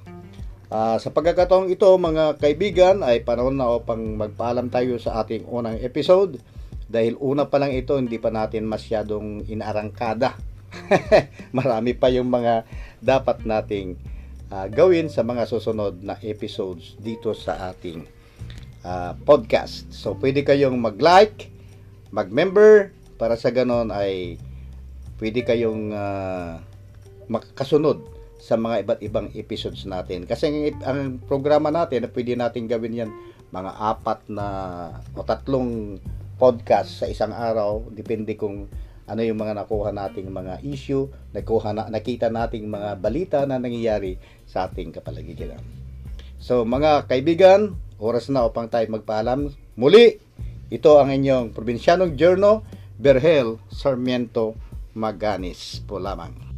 Uh, 0.73 0.97
sa 0.97 1.13
pagkakataong 1.13 1.69
ito 1.69 1.85
mga 1.85 2.41
kaibigan 2.41 3.05
ay 3.05 3.21
panahon 3.21 3.53
na 3.53 3.69
upang 3.69 4.17
magpaalam 4.17 4.73
tayo 4.73 4.97
sa 4.97 5.21
ating 5.21 5.45
unang 5.45 5.77
episode 5.85 6.41
dahil 6.89 7.13
una 7.21 7.45
pa 7.45 7.61
lang 7.61 7.77
ito 7.77 7.93
hindi 7.93 8.17
pa 8.17 8.33
natin 8.33 8.65
masyadong 8.65 9.45
inaarangkada. 9.45 10.33
Marami 11.57 11.93
pa 11.93 12.09
yung 12.09 12.33
mga 12.33 12.65
dapat 12.97 13.45
nating 13.45 14.01
uh, 14.53 14.67
gawin 14.69 15.09
sa 15.09 15.25
mga 15.25 15.49
susunod 15.49 16.05
na 16.05 16.13
episodes 16.21 16.93
dito 17.01 17.33
sa 17.33 17.73
ating 17.73 18.05
uh, 18.85 19.17
podcast. 19.25 19.89
So, 19.89 20.13
pwede 20.21 20.45
kayong 20.45 20.77
mag-like, 20.77 21.49
mag-member, 22.13 22.93
para 23.17 23.33
sa 23.33 23.49
ganon 23.49 23.89
ay 23.89 24.37
pwede 25.17 25.41
kayong 25.41 25.89
uh, 25.95 26.59
makasunod 27.31 28.03
sa 28.37 28.59
mga 28.59 28.83
iba't 28.83 29.01
ibang 29.01 29.27
episodes 29.33 29.87
natin. 29.87 30.27
Kasi 30.27 30.51
ang, 30.51 30.57
ang 30.83 30.99
programa 31.23 31.71
natin, 31.71 32.03
na 32.05 32.11
pwede 32.11 32.35
natin 32.35 32.67
gawin 32.67 32.99
yan 33.07 33.11
mga 33.53 33.71
apat 33.79 34.19
na 34.33 34.47
o 35.13 35.21
tatlong 35.23 36.01
podcast 36.35 36.99
sa 36.99 37.07
isang 37.07 37.31
araw. 37.31 37.87
Depende 37.93 38.35
kung 38.35 38.67
ano 39.07 39.21
yung 39.23 39.39
mga 39.39 39.59
nakuha 39.59 39.91
nating 39.91 40.31
mga 40.31 40.63
issue, 40.63 41.11
nakuha 41.35 41.75
na, 41.75 41.91
nakita 41.91 42.31
nating 42.31 42.67
mga 42.67 42.89
balita 42.99 43.39
na 43.43 43.59
nangyayari 43.59 44.15
sa 44.47 44.69
ating 44.69 44.95
kapaligiran. 44.95 45.59
So 46.39 46.63
mga 46.63 47.07
kaibigan, 47.07 47.79
Oras 48.03 48.27
na 48.27 48.43
upang 48.43 48.67
tayo 48.67 48.83
magpaalam. 48.91 49.55
Muli, 49.79 50.19
ito 50.67 50.91
ang 50.99 51.07
inyong 51.07 51.55
probinsyanong 51.55 52.19
journal, 52.19 52.67
Berhel 52.99 53.63
Sarmiento 53.71 54.59
Maganis 54.91 55.79
po 55.87 56.03
lamang. 56.03 56.52